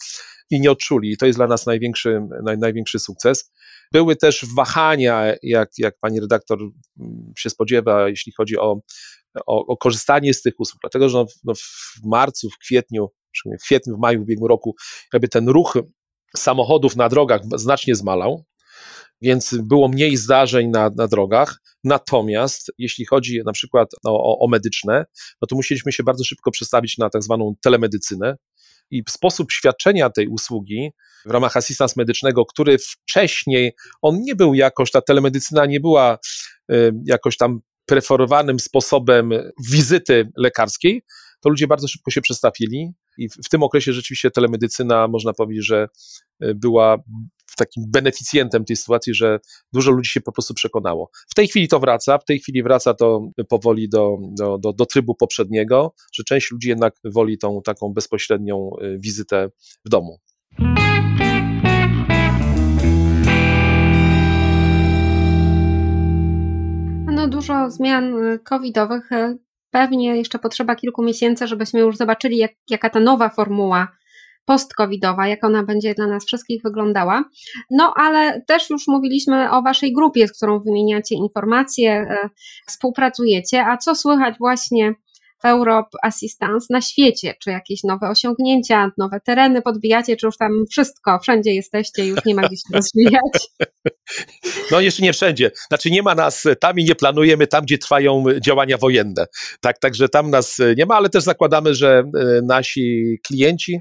i 0.50 0.62
nie 0.62 0.72
odczuli. 0.72 1.12
I 1.12 1.18
to 1.18 1.26
jest 1.26 1.40
dla 1.40 1.48
nas 1.48 1.66
największy, 1.66 2.22
naj, 2.44 2.58
największy 2.58 3.00
sukces. 3.00 3.52
Były 3.92 4.16
też 4.16 4.46
wahania, 4.56 5.34
jak, 5.44 5.70
jak 5.78 6.00
pani 6.00 6.20
redaktor 6.20 6.60
mm, 6.62 7.34
się 7.38 7.50
spodziewa, 7.50 8.10
jeśli 8.10 8.32
chodzi 8.38 8.58
o, 8.58 8.82
o, 9.46 9.66
o 9.66 9.78
korzystanie 9.78 10.34
z 10.34 10.42
tych 10.42 10.60
usług, 10.60 10.82
dlatego 10.82 11.10
że 11.10 11.18
no, 11.18 11.26
no 11.44 11.54
w 11.56 12.06
marcu, 12.06 12.50
w 12.50 12.58
kwietniu 12.58 13.10
w 13.62 13.63
kwietniu, 13.63 13.96
w 13.96 14.00
maju 14.00 14.22
ubiegłego 14.22 14.48
roku, 14.48 14.76
jakby 15.13 15.28
ten 15.28 15.50
ruch 15.50 15.78
samochodów 16.38 16.96
na 16.96 17.10
drogach 17.10 17.42
znacznie 17.56 17.96
zmalał, 17.96 18.46
więc 19.22 19.56
było 19.63 19.88
mniej 19.88 20.18
zdarzeń 20.18 20.70
na, 20.70 20.89
na 20.96 21.08
drogach. 21.08 21.58
Natomiast 21.84 22.72
jeśli 22.78 23.06
chodzi 23.06 23.42
na 23.46 23.52
przykład 23.52 23.89
o, 24.06 24.39
o, 24.39 24.48
medyczne, 24.48 25.06
no 25.42 25.48
to 25.48 25.56
musieliśmy 25.56 25.92
się 25.92 26.04
bardzo 26.04 26.24
szybko 26.24 26.52
przestawić 26.52 26.98
na 26.98 27.10
tak 27.10 27.24
zwaną 27.24 27.54
telemedycynę. 27.62 28.36
I 28.92 29.04
sposób 29.10 29.52
świadczenia 29.52 30.10
tej 30.10 30.28
usługi 30.28 30.92
w 31.26 31.32
ramach 31.32 31.58
asystans 31.58 31.96
medycznego, 31.96 32.46
który 32.46 32.78
wcześniej, 32.78 33.74
on 34.02 34.22
nie 34.22 34.36
był 34.36 34.54
jakoś, 34.54 34.92
ta 34.92 35.02
telemedycyna 35.02 35.65
nie 35.65 35.80
była 35.80 36.18
y, 36.72 36.92
jakoś 37.06 37.38
tam 37.38 37.60
preferowanym 37.86 38.60
sposobem 38.60 39.32
wizyty 39.70 40.32
lekarskiej, 40.38 41.04
to 41.42 41.50
ludzie 41.50 41.68
bardzo 41.68 41.88
szybko 41.88 42.12
się 42.12 42.22
przestawili 42.22 42.94
i 43.20 43.30
w, 43.30 43.50
tym 43.50 43.64
okresie 43.64 43.94
rzeczywiście 43.94 44.32
telemedycyna, 44.32 45.08
można 45.08 45.34
powiedzieć, 45.34 45.66
że 45.66 45.88
e, 46.42 46.54
była 46.56 46.98
takim 47.58 47.84
beneficjentem 47.88 48.66
tej 48.66 48.76
sytuacji, 48.76 49.14
że 49.14 49.40
dużo 49.74 49.92
ludzi 49.92 50.12
się 50.12 50.22
po 50.22 50.32
prostu 50.32 50.54
przekonało. 50.54 51.10
W 51.30 51.36
tej 51.36 51.48
chwili 51.48 51.68
to 51.68 51.80
wraca, 51.80 52.18
w 52.18 52.26
tej 52.26 52.40
chwili 52.40 52.64
wraca 52.64 52.94
to 52.94 53.32
powoli 53.50 53.90
do, 53.90 54.18
do, 54.38 54.58
do, 54.58 54.74
do 54.74 54.86
trybu 54.86 55.16
poprzedniego, 55.16 55.94
że 56.14 56.24
część 56.24 56.52
ludzi 56.52 56.70
jednak 56.70 56.96
woli 57.04 57.38
tą 57.38 57.62
taką 57.62 57.94
bezpośrednią 57.94 58.70
e, 58.82 58.98
wizytę 58.98 59.50
w 59.86 59.90
domu. 59.90 60.20
No, 67.12 67.28
dużo 67.28 67.72
zmian 67.72 68.26
e, 68.26 68.40
covidowych 68.40 69.10
pewnie 69.72 70.16
jeszcze 70.16 70.40
potrzeba 70.40 70.76
kilku 70.76 71.04
miesięcy, 71.04 71.48
żebyśmy 71.48 71.80
już 71.80 71.98
zobaczyli, 71.98 72.38
jak, 72.38 72.52
jaka 72.70 72.90
ta 72.90 73.00
nowa 73.00 73.30
formuła 73.30 73.88
post-covidowa, 74.46 75.28
jak 75.28 75.44
ona 75.44 75.64
będzie 75.64 75.94
dla 75.94 76.08
nas 76.08 76.26
wszystkich 76.26 76.62
wyglądała. 76.64 77.24
No, 77.72 77.94
ale 77.96 78.42
też 78.48 78.70
już 78.70 78.88
mówiliśmy 78.88 79.52
o 79.52 79.62
Waszej 79.62 79.94
grupie, 79.94 80.28
z 80.28 80.38
którą 80.38 80.60
wymieniacie 80.60 81.16
informacje, 81.16 81.92
e, 81.92 82.30
współpracujecie. 82.68 83.66
A 83.66 83.78
co 83.78 83.96
słychać 83.96 84.36
właśnie 84.40 84.94
Europe 85.43 85.89
Assistance 86.04 86.65
na 86.69 86.82
świecie? 86.82 87.34
Czy 87.43 87.49
jakieś 87.49 87.84
nowe 87.84 88.10
osiągnięcia, 88.10 88.91
nowe 88.97 89.19
tereny 89.19 89.62
podbijacie, 89.62 90.17
czy 90.17 90.25
już 90.25 90.38
tam 90.38 90.52
wszystko, 90.71 91.19
wszędzie 91.19 91.54
jesteście, 91.54 92.06
już 92.06 92.25
nie 92.25 92.36
ma 92.36 92.41
gdzie 92.41 92.58
się 92.58 92.73
rozwijać? 92.73 93.49
No 94.71 94.80
jeszcze 94.80 95.04
nie 95.04 95.13
wszędzie. 95.13 95.52
Znaczy 95.67 95.91
nie 95.91 96.04
ma 96.04 96.15
nas 96.15 96.47
tam 96.60 96.80
i 96.80 96.84
nie 96.84 96.95
planujemy 96.95 97.47
tam, 97.47 97.63
gdzie 97.63 97.78
trwają 97.78 98.23
działania 98.41 98.78
wojenne. 98.78 99.25
Tak, 99.62 99.80
także 99.80 100.10
tam 100.10 100.30
nas 100.30 100.58
nie 100.78 100.86
ma, 100.86 100.95
ale 100.95 101.10
też 101.10 101.23
zakładamy, 101.23 101.73
że 101.73 102.04
e, 102.19 102.41
nasi 102.41 103.17
klienci 103.28 103.80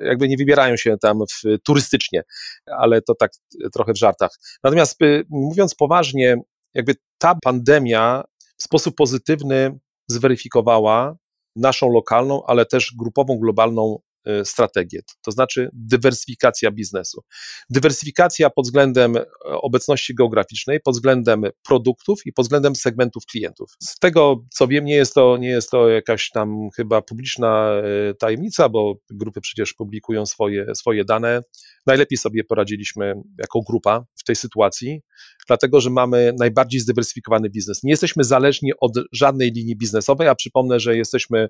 jakby 0.00 0.28
nie 0.28 0.36
wybierają 0.36 0.76
się 0.76 0.96
tam 1.02 1.18
w, 1.18 1.58
turystycznie, 1.64 2.22
ale 2.78 3.02
to 3.02 3.14
tak 3.14 3.30
trochę 3.72 3.92
w 3.92 3.98
żartach. 3.98 4.30
Natomiast 4.64 5.02
e, 5.02 5.22
mówiąc 5.30 5.74
poważnie, 5.74 6.36
jakby 6.74 6.94
ta 7.18 7.34
pandemia 7.44 8.24
w 8.56 8.62
sposób 8.62 8.96
pozytywny 8.96 9.78
zweryfikowała 10.10 11.16
naszą 11.56 11.92
lokalną, 11.92 12.42
ale 12.46 12.66
też 12.66 12.94
grupową, 12.98 13.38
globalną 13.38 13.98
strategię, 14.44 15.00
to 15.22 15.30
znaczy 15.30 15.68
dywersyfikacja 15.72 16.70
biznesu. 16.70 17.20
Dywersyfikacja 17.70 18.50
pod 18.50 18.64
względem 18.64 19.16
e, 19.16 19.24
obecności 19.44 20.14
geograficznej, 20.14 20.80
pod 20.80 20.94
względem 20.94 21.42
produktów 21.62 22.20
i 22.26 22.32
pod 22.32 22.44
względem 22.44 22.76
segmentów 22.76 23.22
klientów. 23.26 23.70
Z 23.82 23.98
tego, 23.98 24.44
co 24.50 24.66
wiem, 24.66 24.84
nie 24.84 24.94
jest 24.94 25.14
to, 25.14 25.36
nie 25.36 25.48
jest 25.48 25.70
to 25.70 25.88
jakaś 25.88 26.30
tam 26.30 26.68
chyba 26.76 27.02
publiczna 27.02 27.72
e, 27.72 28.14
tajemnica, 28.14 28.68
bo 28.68 28.94
grupy 29.10 29.40
przecież 29.40 29.74
publikują 29.74 30.26
swoje, 30.26 30.74
swoje 30.74 31.04
dane. 31.04 31.40
Najlepiej 31.86 32.18
sobie 32.18 32.44
poradziliśmy 32.44 33.14
jako 33.38 33.60
grupa 33.60 34.04
w 34.16 34.24
tej 34.24 34.36
sytuacji 34.36 35.00
dlatego 35.46 35.80
że 35.80 35.90
mamy 35.90 36.32
najbardziej 36.38 36.80
zdywersyfikowany 36.80 37.50
biznes. 37.50 37.82
Nie 37.82 37.90
jesteśmy 37.90 38.24
zależni 38.24 38.72
od 38.80 38.92
żadnej 39.12 39.52
linii 39.52 39.76
biznesowej, 39.76 40.28
a 40.28 40.34
przypomnę, 40.34 40.80
że 40.80 40.96
jesteśmy 40.96 41.48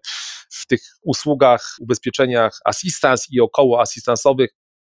w 0.50 0.66
tych 0.66 0.80
usługach, 1.02 1.76
ubezpieczeniach 1.80 2.59
assistance 2.64 3.26
i 3.30 3.40
około 3.40 3.80
asystansowych 3.80 4.50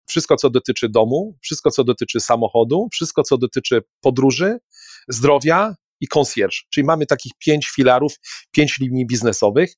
wszystko, 0.09 0.37
co 0.37 0.51
dotyczy 0.51 0.89
domu, 0.89 1.39
wszystko, 1.43 1.71
co 1.71 1.85
dotyczy 1.85 2.21
samochodu, 2.21 2.89
wszystko, 2.93 3.23
co 3.23 3.39
dotyczy 3.39 3.83
podróży, 4.01 4.59
zdrowia 5.09 5.75
i 6.01 6.09
concierge. 6.09 6.57
Czyli 6.71 6.85
mamy 6.85 7.07
takich 7.07 7.33
pięć 7.39 7.69
filarów, 7.69 8.13
pięć 8.51 8.79
linii 8.79 9.07
biznesowych. 9.07 9.75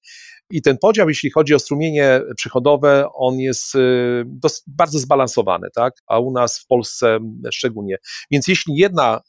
I 0.51 0.63
ten 0.63 0.79
podział, 0.79 1.09
jeśli 1.09 1.31
chodzi 1.31 1.55
o 1.55 1.59
strumienie 1.59 2.21
przychodowe, 2.37 3.07
on 3.15 3.39
jest 3.39 3.75
y, 3.75 4.25
bardzo 4.67 4.99
zbalansowany, 4.99 5.69
tak? 5.75 5.95
a 6.07 6.19
u 6.19 6.33
nas 6.33 6.59
w 6.59 6.67
Polsce 6.67 7.19
szczególnie. 7.53 7.97
Więc 8.31 8.49
jeśli 8.49 8.77
jedna 8.77 9.21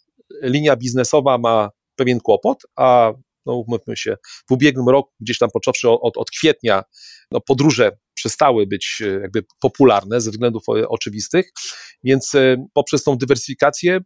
linia 0.44 0.76
biznesowa 0.76 1.38
ma 1.38 1.70
pewien 1.96 2.20
kłopot, 2.20 2.64
a 2.76 3.14
no 3.46 3.56
umówmy 3.56 3.98
się, 3.98 4.18
w 4.50 4.52
ubiegłym 4.52 4.90
roku, 4.90 5.12
gdzieś 5.20 5.38
tam 5.38 5.50
począwszy 5.54 5.90
od, 5.90 6.18
od 6.18 6.32
kwietnia, 6.32 6.84
no, 7.32 7.42
podróże 7.42 7.92
przestały 8.22 8.68
być 8.68 9.04
jakby 9.22 9.44
popularne 9.60 10.22
ze 10.22 10.32
względów 10.32 10.64
oczywistych, 10.90 11.52
więc 12.04 12.32
poprzez 12.74 13.04
tą 13.04 13.18
dywersyfikację 13.18 14.00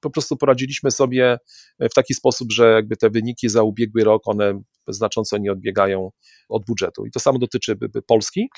po 0.00 0.10
prostu 0.10 0.36
poradziliśmy 0.36 0.90
sobie 0.90 1.38
w 1.80 1.94
taki 1.94 2.14
sposób, 2.14 2.52
że 2.52 2.72
jakby 2.72 2.96
te 2.96 3.10
wyniki 3.10 3.48
za 3.48 3.62
ubiegły 3.62 4.04
rok, 4.04 4.22
one 4.24 4.62
znacząco 4.88 5.38
nie 5.38 5.52
odbiegają 5.52 6.10
od 6.48 6.64
budżetu. 6.64 7.06
I 7.06 7.10
to 7.10 7.20
samo 7.20 7.38
dotyczy 7.38 7.76
Polski. 8.06 8.48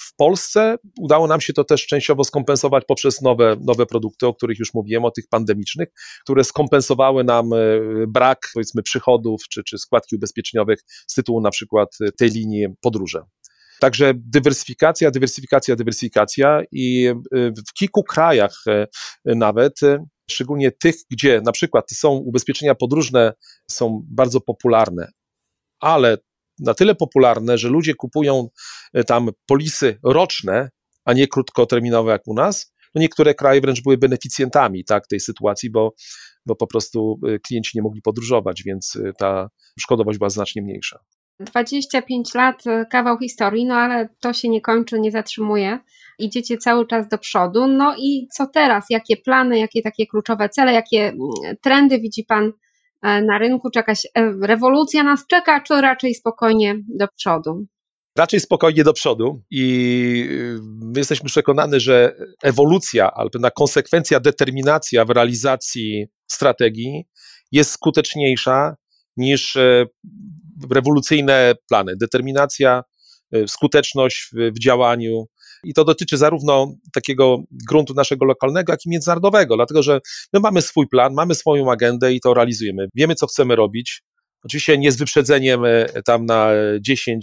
W 0.00 0.16
Polsce 0.16 0.76
udało 1.00 1.26
nam 1.26 1.40
się 1.40 1.52
to 1.52 1.64
też 1.64 1.86
częściowo 1.86 2.24
skompensować 2.24 2.84
poprzez 2.88 3.22
nowe, 3.22 3.56
nowe 3.60 3.86
produkty, 3.86 4.26
o 4.26 4.34
których 4.34 4.58
już 4.58 4.74
mówiłem, 4.74 5.04
o 5.04 5.10
tych 5.10 5.24
pandemicznych, 5.30 5.88
które 6.24 6.44
skompensowały 6.44 7.24
nam 7.24 7.52
e, 7.52 7.56
brak 8.08 8.38
powiedzmy 8.54 8.82
przychodów 8.82 9.42
czy, 9.50 9.64
czy 9.64 9.78
składki 9.78 10.16
ubezpieczeniowych 10.16 10.78
z 11.06 11.14
tytułu 11.14 11.40
na 11.40 11.50
przykład 11.50 11.88
tej 12.18 12.30
linii 12.30 12.66
podróże. 12.80 13.22
Także 13.80 14.12
dywersyfikacja, 14.16 15.10
dywersyfikacja, 15.10 15.76
dywersyfikacja 15.76 16.62
i 16.72 17.06
e, 17.06 17.14
w 17.50 17.72
kilku 17.78 18.02
krajach 18.02 18.54
e, 18.66 18.86
nawet 19.24 19.80
szczególnie 20.30 20.72
tych, 20.72 20.94
gdzie 21.10 21.40
na 21.44 21.52
przykład 21.52 21.90
są 21.92 22.10
ubezpieczenia 22.10 22.74
podróżne, 22.74 23.32
są 23.70 24.02
bardzo 24.10 24.40
popularne, 24.40 25.08
ale 25.80 26.18
na 26.58 26.74
tyle 26.74 26.94
popularne, 26.94 27.58
że 27.58 27.68
ludzie 27.68 27.94
kupują 27.94 28.48
tam 29.06 29.30
polisy 29.46 29.98
roczne, 30.02 30.70
a 31.04 31.12
nie 31.12 31.28
krótkoterminowe 31.28 32.12
jak 32.12 32.22
u 32.26 32.34
nas, 32.34 32.74
no 32.94 33.00
niektóre 33.00 33.34
kraje 33.34 33.60
wręcz 33.60 33.82
były 33.82 33.98
beneficjentami 33.98 34.84
tak, 34.84 35.06
tej 35.06 35.20
sytuacji, 35.20 35.70
bo, 35.70 35.94
bo 36.46 36.56
po 36.56 36.66
prostu 36.66 37.20
klienci 37.46 37.78
nie 37.78 37.82
mogli 37.82 38.02
podróżować, 38.02 38.62
więc 38.62 38.98
ta 39.18 39.48
szkodowość 39.80 40.18
była 40.18 40.30
znacznie 40.30 40.62
mniejsza. 40.62 40.98
25 41.40 42.34
lat, 42.34 42.62
kawał 42.90 43.18
historii, 43.18 43.64
no 43.64 43.74
ale 43.74 44.08
to 44.20 44.32
się 44.32 44.48
nie 44.48 44.60
kończy, 44.60 45.00
nie 45.00 45.10
zatrzymuje. 45.10 45.78
Idziecie 46.18 46.58
cały 46.58 46.86
czas 46.86 47.08
do 47.08 47.18
przodu. 47.18 47.66
No 47.66 47.94
i 47.98 48.28
co 48.32 48.46
teraz? 48.46 48.84
Jakie 48.90 49.16
plany, 49.16 49.58
jakie 49.58 49.82
takie 49.82 50.06
kluczowe 50.06 50.48
cele, 50.48 50.72
jakie 50.72 51.08
mm, 51.08 51.18
trendy 51.62 52.00
widzi 52.00 52.24
Pan 52.24 52.52
E, 53.04 53.22
na 53.22 53.38
rynku, 53.38 53.70
czy 53.70 53.78
jakaś 53.78 54.06
e, 54.06 54.32
rewolucja 54.42 55.02
nas 55.02 55.26
czeka, 55.26 55.60
czy 55.60 55.80
raczej 55.80 56.14
spokojnie 56.14 56.76
do 56.88 57.08
przodu? 57.16 57.66
Raczej 58.18 58.40
spokojnie 58.40 58.84
do 58.84 58.92
przodu 58.92 59.42
i 59.50 60.28
y, 60.30 60.58
my 60.62 60.98
jesteśmy 61.00 61.28
przekonani, 61.28 61.80
że 61.80 62.16
ewolucja, 62.42 63.10
albo 63.10 63.30
pewna 63.30 63.50
konsekwencja, 63.50 64.20
determinacja 64.20 65.04
w 65.04 65.10
realizacji 65.10 66.06
strategii 66.26 67.04
jest 67.52 67.70
skuteczniejsza 67.70 68.76
niż 69.16 69.56
e, 69.56 69.86
rewolucyjne 70.72 71.54
plany. 71.68 71.96
Determinacja, 71.96 72.82
skuteczność 73.46 74.28
w, 74.32 74.52
w 74.56 74.58
działaniu, 74.58 75.26
i 75.64 75.74
to 75.74 75.84
dotyczy 75.84 76.16
zarówno 76.16 76.74
takiego 76.92 77.38
gruntu 77.68 77.94
naszego 77.94 78.24
lokalnego, 78.24 78.72
jak 78.72 78.86
i 78.86 78.90
międzynarodowego, 78.90 79.56
dlatego 79.56 79.82
że 79.82 80.00
my 80.32 80.40
mamy 80.40 80.62
swój 80.62 80.88
plan, 80.88 81.14
mamy 81.14 81.34
swoją 81.34 81.72
agendę 81.72 82.12
i 82.12 82.20
to 82.20 82.34
realizujemy. 82.34 82.86
Wiemy, 82.94 83.14
co 83.14 83.26
chcemy 83.26 83.56
robić. 83.56 84.02
Oczywiście 84.44 84.78
nie 84.78 84.92
z 84.92 84.96
wyprzedzeniem 84.96 85.64
e, 85.64 85.86
tam 86.04 86.26
na 86.26 86.50
10-5 86.88 87.20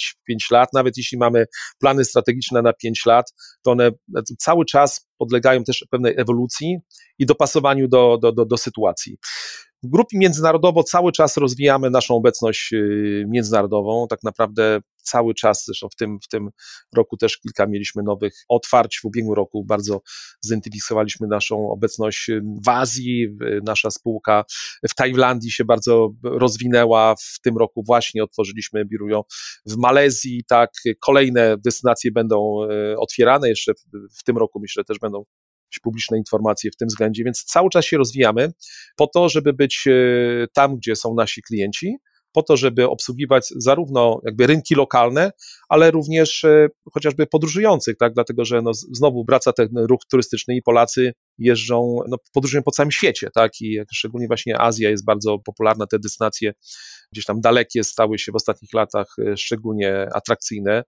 lat, 0.52 0.70
nawet 0.74 0.98
jeśli 0.98 1.18
mamy 1.18 1.46
plany 1.80 2.06
strategiczne 2.06 2.62
na 2.62 2.74
5 2.74 3.06
lat, 3.06 3.34
to 3.64 3.72
one 3.72 3.92
cały 4.40 4.66
czas 4.66 5.08
podlegają 5.18 5.64
też 5.64 5.86
pewnej 5.90 6.14
ewolucji 6.18 6.78
i 7.20 7.26
dopasowaniu 7.26 7.88
do, 7.88 8.18
do, 8.22 8.32
do, 8.32 8.46
do 8.46 8.58
sytuacji. 8.58 9.18
W 9.84 9.88
grupie 9.88 10.18
międzynarodowo 10.18 10.84
cały 10.84 11.12
czas 11.12 11.38
rozwijamy 11.38 11.90
naszą 11.90 12.16
obecność 12.16 12.74
y, 12.74 13.26
międzynarodową. 13.28 14.08
Tak 14.08 14.24
naprawdę 14.24 14.80
cały 15.04 15.34
czas, 15.34 15.64
zresztą 15.66 15.88
w 15.90 15.96
tym, 15.96 16.20
w 16.24 16.28
tym 16.28 16.50
roku 16.96 17.18
też 17.18 17.38
kilka 17.38 17.68
mieliśmy 17.68 18.04
nowych 18.04 18.34
otwarć. 18.50 19.00
W 19.00 19.06
ubiegłym 19.06 19.36
roku 19.36 19.66
bardzo 19.66 20.02
zidentyfikowaliśmy 20.42 21.28
naszą 21.28 21.70
obecność 21.72 22.30
y, 22.30 22.42
w 22.66 22.70
Azji. 22.70 23.28
Nasza 23.66 23.92
spółka 23.92 24.44
w 24.90 24.96
Tajlandii 24.96 25.52
się 25.52 25.66
bardzo 25.66 26.10
rozwinęła. 26.24 27.16
W 27.16 27.40
tym 27.44 27.58
roku 27.58 27.84
właśnie 27.84 28.24
otworzyliśmy 28.24 28.86
biuro 28.86 29.26
w 29.66 29.78
Malezji. 29.78 30.44
Tak, 30.48 30.70
kolejne 31.00 31.58
destynacje 31.58 32.12
będą 32.12 32.64
y, 32.94 32.98
otwierane. 32.98 33.50
Jeszcze 33.50 33.74
w, 33.74 33.82
w 34.20 34.24
tym 34.24 34.38
roku 34.38 34.60
myślę 34.60 34.84
też 34.84 35.00
będą 35.00 35.24
publiczne 35.80 36.18
informacje 36.18 36.72
w 36.72 36.76
tym 36.76 36.88
względzie, 36.88 37.24
więc 37.24 37.44
cały 37.44 37.70
czas 37.70 37.86
się 37.86 37.98
rozwijamy 37.98 38.52
po 38.96 39.08
to, 39.08 39.30
żeby 39.30 39.54
być 39.54 39.84
e, 39.88 39.92
tam, 40.54 40.76
gdzie 40.76 40.96
są 40.96 41.14
nasi 41.14 41.42
klienci, 41.42 41.98
po 42.34 42.44
to, 42.44 42.58
żeby 42.58 42.90
obsługiwać 42.90 43.48
zarówno 43.56 44.22
jakby 44.26 44.48
rynki 44.48 44.76
lokalne, 44.76 45.32
ale 45.70 45.92
również 45.92 46.44
e, 46.44 46.68
chociażby 46.94 47.28
podróżujących, 47.28 47.98
tak? 47.98 48.14
dlatego 48.14 48.46
że 48.46 48.62
no, 48.62 48.72
znowu 48.74 49.24
wraca 49.26 49.54
ten 49.54 49.68
ruch 49.74 50.02
turystyczny 50.12 50.56
i 50.56 50.62
Polacy 50.62 51.14
jeżdżą, 51.38 51.98
no, 52.08 52.18
podróżują 52.34 52.64
po 52.64 52.72
całym 52.72 52.92
świecie, 52.92 53.30
tak? 53.34 53.52
I 53.62 53.80
szczególnie 53.94 54.28
właśnie 54.28 54.62
Azja 54.62 54.90
jest 54.90 55.06
bardzo 55.06 55.40
popularna, 55.40 55.88
te 55.88 56.00
destynacje 56.00 56.54
gdzieś 57.14 57.26
tam 57.26 57.42
dalekie 57.42 57.84
stały 57.84 58.20
się 58.20 58.32
w 58.32 58.36
ostatnich 58.36 58.74
latach 58.74 59.08
e, 59.20 59.38
szczególnie 59.38 60.08
atrakcyjne, 60.14 60.84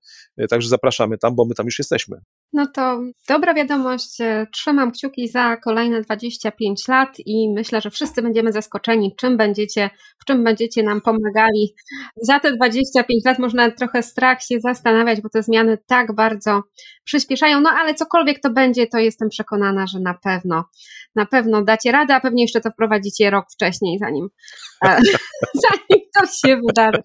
także 0.49 0.69
zapraszamy 0.69 1.17
tam, 1.17 1.35
bo 1.35 1.45
my 1.45 1.55
tam 1.55 1.65
już 1.65 1.79
jesteśmy. 1.79 2.17
No 2.53 2.67
to 2.67 3.01
dobra 3.29 3.53
wiadomość. 3.53 4.21
E, 4.21 4.47
trzymam 4.53 4.91
kciuki 4.91 5.27
za 5.27 5.57
kolejne 5.57 6.01
25 6.01 6.87
lat 6.87 7.17
i 7.25 7.53
myślę, 7.53 7.81
że 7.81 7.89
wszyscy 7.89 8.21
będziemy 8.21 8.51
zaskoczeni, 8.51 9.15
czym 9.15 9.37
będziecie, 9.37 9.89
w 10.21 10.25
czym 10.25 10.43
będziecie 10.43 10.83
nam 10.83 11.01
pomagali. 11.01 11.75
Za 12.21 12.39
te 12.39 12.51
25 12.51 13.25
lat 13.25 13.39
można 13.39 13.71
trochę 13.71 14.03
strach 14.03 14.41
się 14.41 14.59
zastanawiać, 14.59 15.21
bo 15.21 15.29
te 15.29 15.43
zmiany 15.43 15.77
tak 15.87 16.15
bardzo 16.15 16.63
przyspieszają, 17.03 17.61
no 17.61 17.69
ale 17.69 17.93
cokolwiek 17.93 18.39
to 18.39 18.49
będzie, 18.49 18.87
to 18.87 18.97
jestem 18.97 19.29
przekonana, 19.29 19.87
że 19.87 19.99
na 19.99 20.13
pewno, 20.13 20.63
na 21.15 21.25
pewno 21.25 21.63
dacie 21.63 21.91
radę, 21.91 22.15
a 22.15 22.19
pewnie 22.19 22.43
jeszcze 22.43 22.61
to 22.61 22.71
wprowadzicie 22.71 23.29
rok 23.29 23.45
wcześniej, 23.53 23.99
zanim, 23.99 24.29
e, 24.85 24.99
zanim 25.63 26.02
to 26.19 26.25
się 26.25 26.57
wydarzy. 26.67 27.01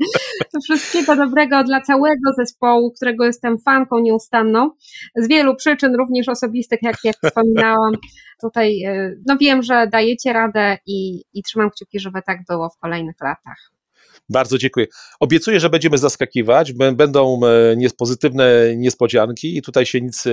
To 0.53 0.61
wszystkiego 0.61 1.17
dobrego 1.17 1.65
dla 1.65 1.81
całego 1.81 2.33
zespołu, 2.39 2.93
którego 2.93 3.25
jestem 3.25 3.59
fanką 3.59 3.99
nieustanną. 3.99 4.71
Z 5.17 5.29
wielu 5.29 5.57
przyczyn, 5.57 5.95
również 5.95 6.29
osobistych, 6.29 6.79
jak, 6.83 6.97
jak 7.05 7.17
wspominałam. 7.17 7.93
Tutaj 8.43 8.85
e, 8.85 9.15
no 9.27 9.37
wiem, 9.37 9.63
że 9.63 9.87
dajecie 9.87 10.33
radę 10.33 10.79
i, 10.87 11.23
i 11.33 11.43
trzymam 11.43 11.71
kciuki, 11.71 12.01
żeby 12.01 12.23
tak 12.27 12.39
było 12.49 12.69
w 12.71 12.79
kolejnych 12.79 13.17
latach. 13.21 13.78
Bardzo 14.29 14.59
dziękuję. 14.59 14.87
Obiecuję, 15.21 15.61
że 15.61 15.71
będziemy 15.71 15.99
zaskakiwać, 15.99 16.73
będą 16.73 17.41
e, 17.47 17.91
pozytywne 17.99 18.77
niespodzianki 18.77 19.57
i 19.57 19.63
tutaj 19.63 19.87
się 19.87 20.01
nic 20.01 20.27
e, 20.27 20.31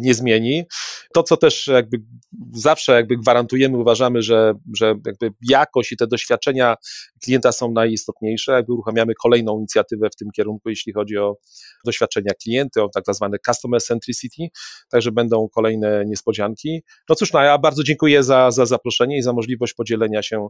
nie 0.00 0.14
zmieni. 0.14 0.64
To, 1.14 1.22
co 1.22 1.36
też 1.36 1.66
jakby 1.66 1.96
zawsze 2.54 2.92
jakby 2.92 3.16
gwarantujemy, 3.16 3.78
uważamy, 3.78 4.22
że, 4.22 4.54
że 4.76 4.94
jakby 5.06 5.30
jakość 5.48 5.92
i 5.92 5.96
te 5.96 6.06
doświadczenia 6.06 6.76
klienta 7.22 7.52
są 7.52 7.72
najistotniejsze. 7.72 8.52
Jakby 8.52 8.72
uruchamiamy 8.72 9.14
kolejną 9.22 9.58
inicjatywę 9.58 10.08
w 10.12 10.16
tym 10.16 10.30
kierunku, 10.30 10.68
jeśli 10.68 10.92
chodzi 10.92 11.18
o 11.18 11.36
doświadczenia 11.84 12.32
klienty, 12.42 12.82
o 12.82 12.88
tak 12.88 13.04
zwane 13.10 13.36
customer 13.46 13.82
centricity, 13.82 14.42
także 14.90 15.12
będą 15.12 15.48
kolejne 15.48 16.04
niespodzianki. 16.06 16.82
No 17.08 17.14
cóż, 17.14 17.32
no 17.32 17.42
ja 17.42 17.58
bardzo 17.58 17.82
dziękuję 17.82 18.22
za, 18.22 18.50
za 18.50 18.66
zaproszenie 18.66 19.18
i 19.18 19.22
za 19.22 19.32
możliwość 19.32 19.74
podzielenia 19.74 20.22
się 20.22 20.48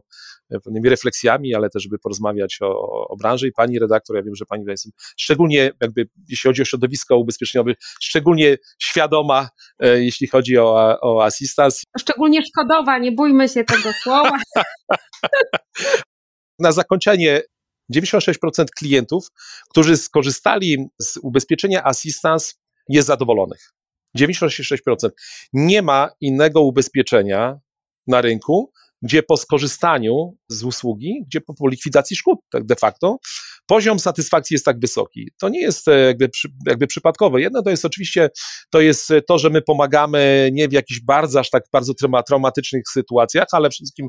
pewnymi 0.63 0.89
refleksjami, 0.89 1.55
ale 1.55 1.69
też, 1.69 1.83
żeby 1.83 1.99
porozmawiać 1.99 2.57
o, 2.61 2.76
o, 2.77 3.15
branży 3.19 3.47
i 3.47 3.51
pani 3.51 3.79
redaktor, 3.79 4.15
ja 4.15 4.23
wiem, 4.23 4.35
że 4.35 4.45
pani 4.45 4.65
jest 4.67 4.87
szczególnie 5.17 5.71
jakby, 5.81 6.09
jeśli 6.29 6.49
chodzi 6.49 6.61
o 6.61 6.65
środowisko 6.65 7.17
ubezpieczeniowe, 7.17 7.73
szczególnie 8.01 8.57
świadoma, 8.79 9.49
e, 9.79 10.03
jeśli 10.03 10.27
chodzi 10.27 10.57
o, 10.57 10.97
o 11.01 11.23
assistance. 11.23 11.83
Szczególnie 11.99 12.41
szkodowa, 12.45 12.97
nie 12.97 13.11
bójmy 13.11 13.49
się 13.49 13.63
tego 13.63 13.89
słowa. 14.03 14.39
Na 16.59 16.71
zakończenie 16.71 17.41
96% 17.95 18.65
klientów, 18.77 19.27
którzy 19.69 19.97
skorzystali 19.97 20.89
z 21.01 21.17
ubezpieczenia 21.17 21.83
assistance 21.83 22.53
jest 22.89 23.07
zadowolonych. 23.07 23.73
96%. 24.17 25.09
Nie 25.53 25.81
ma 25.81 26.09
innego 26.21 26.61
ubezpieczenia 26.61 27.59
na 28.07 28.21
rynku, 28.21 28.71
gdzie 29.01 29.23
po 29.23 29.37
skorzystaniu 29.37 30.37
z 30.49 30.63
usługi, 30.63 31.23
gdzie 31.27 31.41
po, 31.41 31.67
likwidacji 31.67 32.15
szkód 32.15 32.39
tak 32.51 32.65
de 32.65 32.75
facto, 32.75 33.17
poziom 33.65 33.99
satysfakcji 33.99 34.53
jest 34.53 34.65
tak 34.65 34.79
wysoki. 34.79 35.31
To 35.39 35.49
nie 35.49 35.61
jest 35.61 35.87
e, 35.87 35.99
jakby, 35.99 36.29
jakby 36.67 36.87
przypadkowe. 36.87 37.41
Jedno 37.41 37.63
to 37.63 37.69
jest 37.69 37.85
oczywiście 37.85 38.29
to, 38.69 38.81
jest 38.81 39.09
to, 39.27 39.37
że 39.37 39.49
my 39.49 39.61
pomagamy 39.61 40.49
nie 40.53 40.67
w 40.67 40.71
jakichś 40.71 40.99
bardzo, 41.01 41.39
aż 41.39 41.49
tak 41.49 41.63
bardzo 41.73 41.93
traumatycznych 42.27 42.83
sytuacjach, 42.93 43.47
ale 43.51 43.69
przede 43.69 43.85
wszystkim 43.85 44.07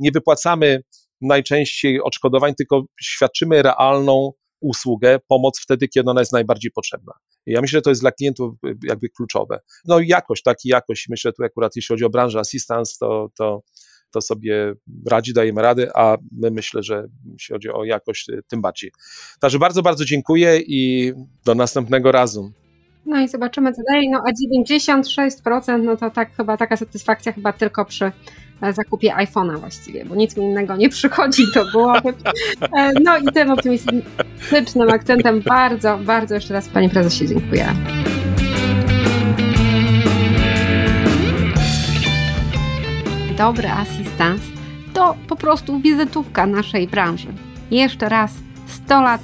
nie 0.00 0.10
wypłacamy 0.10 0.82
najczęściej 1.20 2.02
odszkodowań, 2.02 2.54
tylko 2.54 2.84
świadczymy 3.02 3.62
realną 3.62 4.32
usługę, 4.60 5.18
pomoc 5.28 5.60
wtedy, 5.60 5.88
kiedy 5.88 6.10
ona 6.10 6.20
jest 6.20 6.32
najbardziej 6.32 6.70
potrzebna. 6.70 7.12
Ja 7.46 7.60
myślę, 7.60 7.76
że 7.76 7.82
to 7.82 7.90
jest 7.90 8.02
dla 8.02 8.12
klientów 8.12 8.54
jakby 8.84 9.08
kluczowe. 9.08 9.60
No 9.84 10.00
i 10.00 10.08
jakość, 10.08 10.42
tak 10.42 10.56
i 10.64 10.68
jakość. 10.68 11.06
Myślę 11.08 11.32
tu 11.32 11.44
akurat, 11.44 11.76
jeśli 11.76 11.94
chodzi 11.94 12.04
o 12.04 12.10
branżę 12.10 12.38
assistance, 12.38 12.94
to, 13.00 13.28
to 13.38 13.60
to 14.14 14.20
sobie 14.20 14.74
radzi, 15.10 15.32
dajemy 15.34 15.62
radę, 15.62 15.90
a 15.94 16.16
my 16.32 16.50
myślę, 16.50 16.82
że 16.82 17.06
jeśli 17.32 17.52
chodzi 17.52 17.70
o 17.70 17.84
jakość, 17.84 18.30
tym 18.48 18.62
bardziej. 18.62 18.90
Także 19.40 19.58
bardzo, 19.58 19.82
bardzo 19.82 20.04
dziękuję 20.04 20.60
i 20.66 21.12
do 21.44 21.54
następnego 21.54 22.12
razu. 22.12 22.52
No 23.06 23.20
i 23.20 23.28
zobaczymy 23.28 23.72
co 23.72 23.82
dalej. 23.92 24.10
No 24.10 24.22
a 24.28 24.56
96% 24.66 25.82
no 25.82 25.96
to 25.96 26.10
tak 26.10 26.36
chyba 26.36 26.56
taka 26.56 26.76
satysfakcja 26.76 27.32
chyba 27.32 27.52
tylko 27.52 27.84
przy 27.84 28.12
e, 28.62 28.72
zakupie 28.72 29.14
iPhone'a 29.14 29.58
właściwie, 29.58 30.04
bo 30.04 30.14
nic 30.14 30.36
mi 30.36 30.44
innego 30.44 30.76
nie 30.76 30.88
przychodzi 30.88 31.42
do 31.54 31.64
głowy. 31.72 32.14
E, 32.78 32.92
no 33.02 33.18
i 33.18 33.24
tym 33.32 33.50
optymistycznym 33.50 34.90
akcentem 34.90 35.40
bardzo, 35.40 35.98
bardzo 35.98 36.34
jeszcze 36.34 36.54
raz 36.54 36.68
Panie 36.68 36.90
Prezesie 36.90 37.28
dziękuję. 37.28 37.74
Dobry 43.38 43.68
asystans 43.68 44.42
to 44.92 45.16
po 45.28 45.36
prostu 45.36 45.80
wizytówka 45.80 46.46
naszej 46.46 46.88
branży. 46.88 47.28
Jeszcze 47.70 48.08
raz 48.08 48.32
100 48.66 49.02
lat 49.02 49.20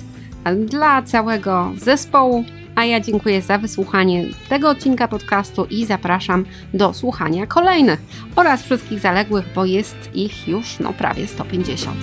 dla 0.66 1.03
całego 1.03 1.73
zespołu 1.77 2.44
a 2.75 2.85
ja 2.85 3.01
dziękuję 3.01 3.42
za 3.42 3.59
wysłuchanie 3.59 4.25
tego 4.49 4.68
odcinka 4.70 5.09
podcastu 5.09 5.64
i 5.64 5.87
zapraszam 5.87 6.44
do 6.75 6.94
słuchania 6.94 7.46
kolejnych 7.46 8.01
oraz 8.37 8.62
wszystkich 8.62 9.01
zaległych, 9.01 9.44
bo 9.55 9.64
jest 9.64 10.11
ich 10.14 10.49
już 10.49 10.79
no 10.79 10.92
prawie 10.92 11.27
150. 11.27 11.96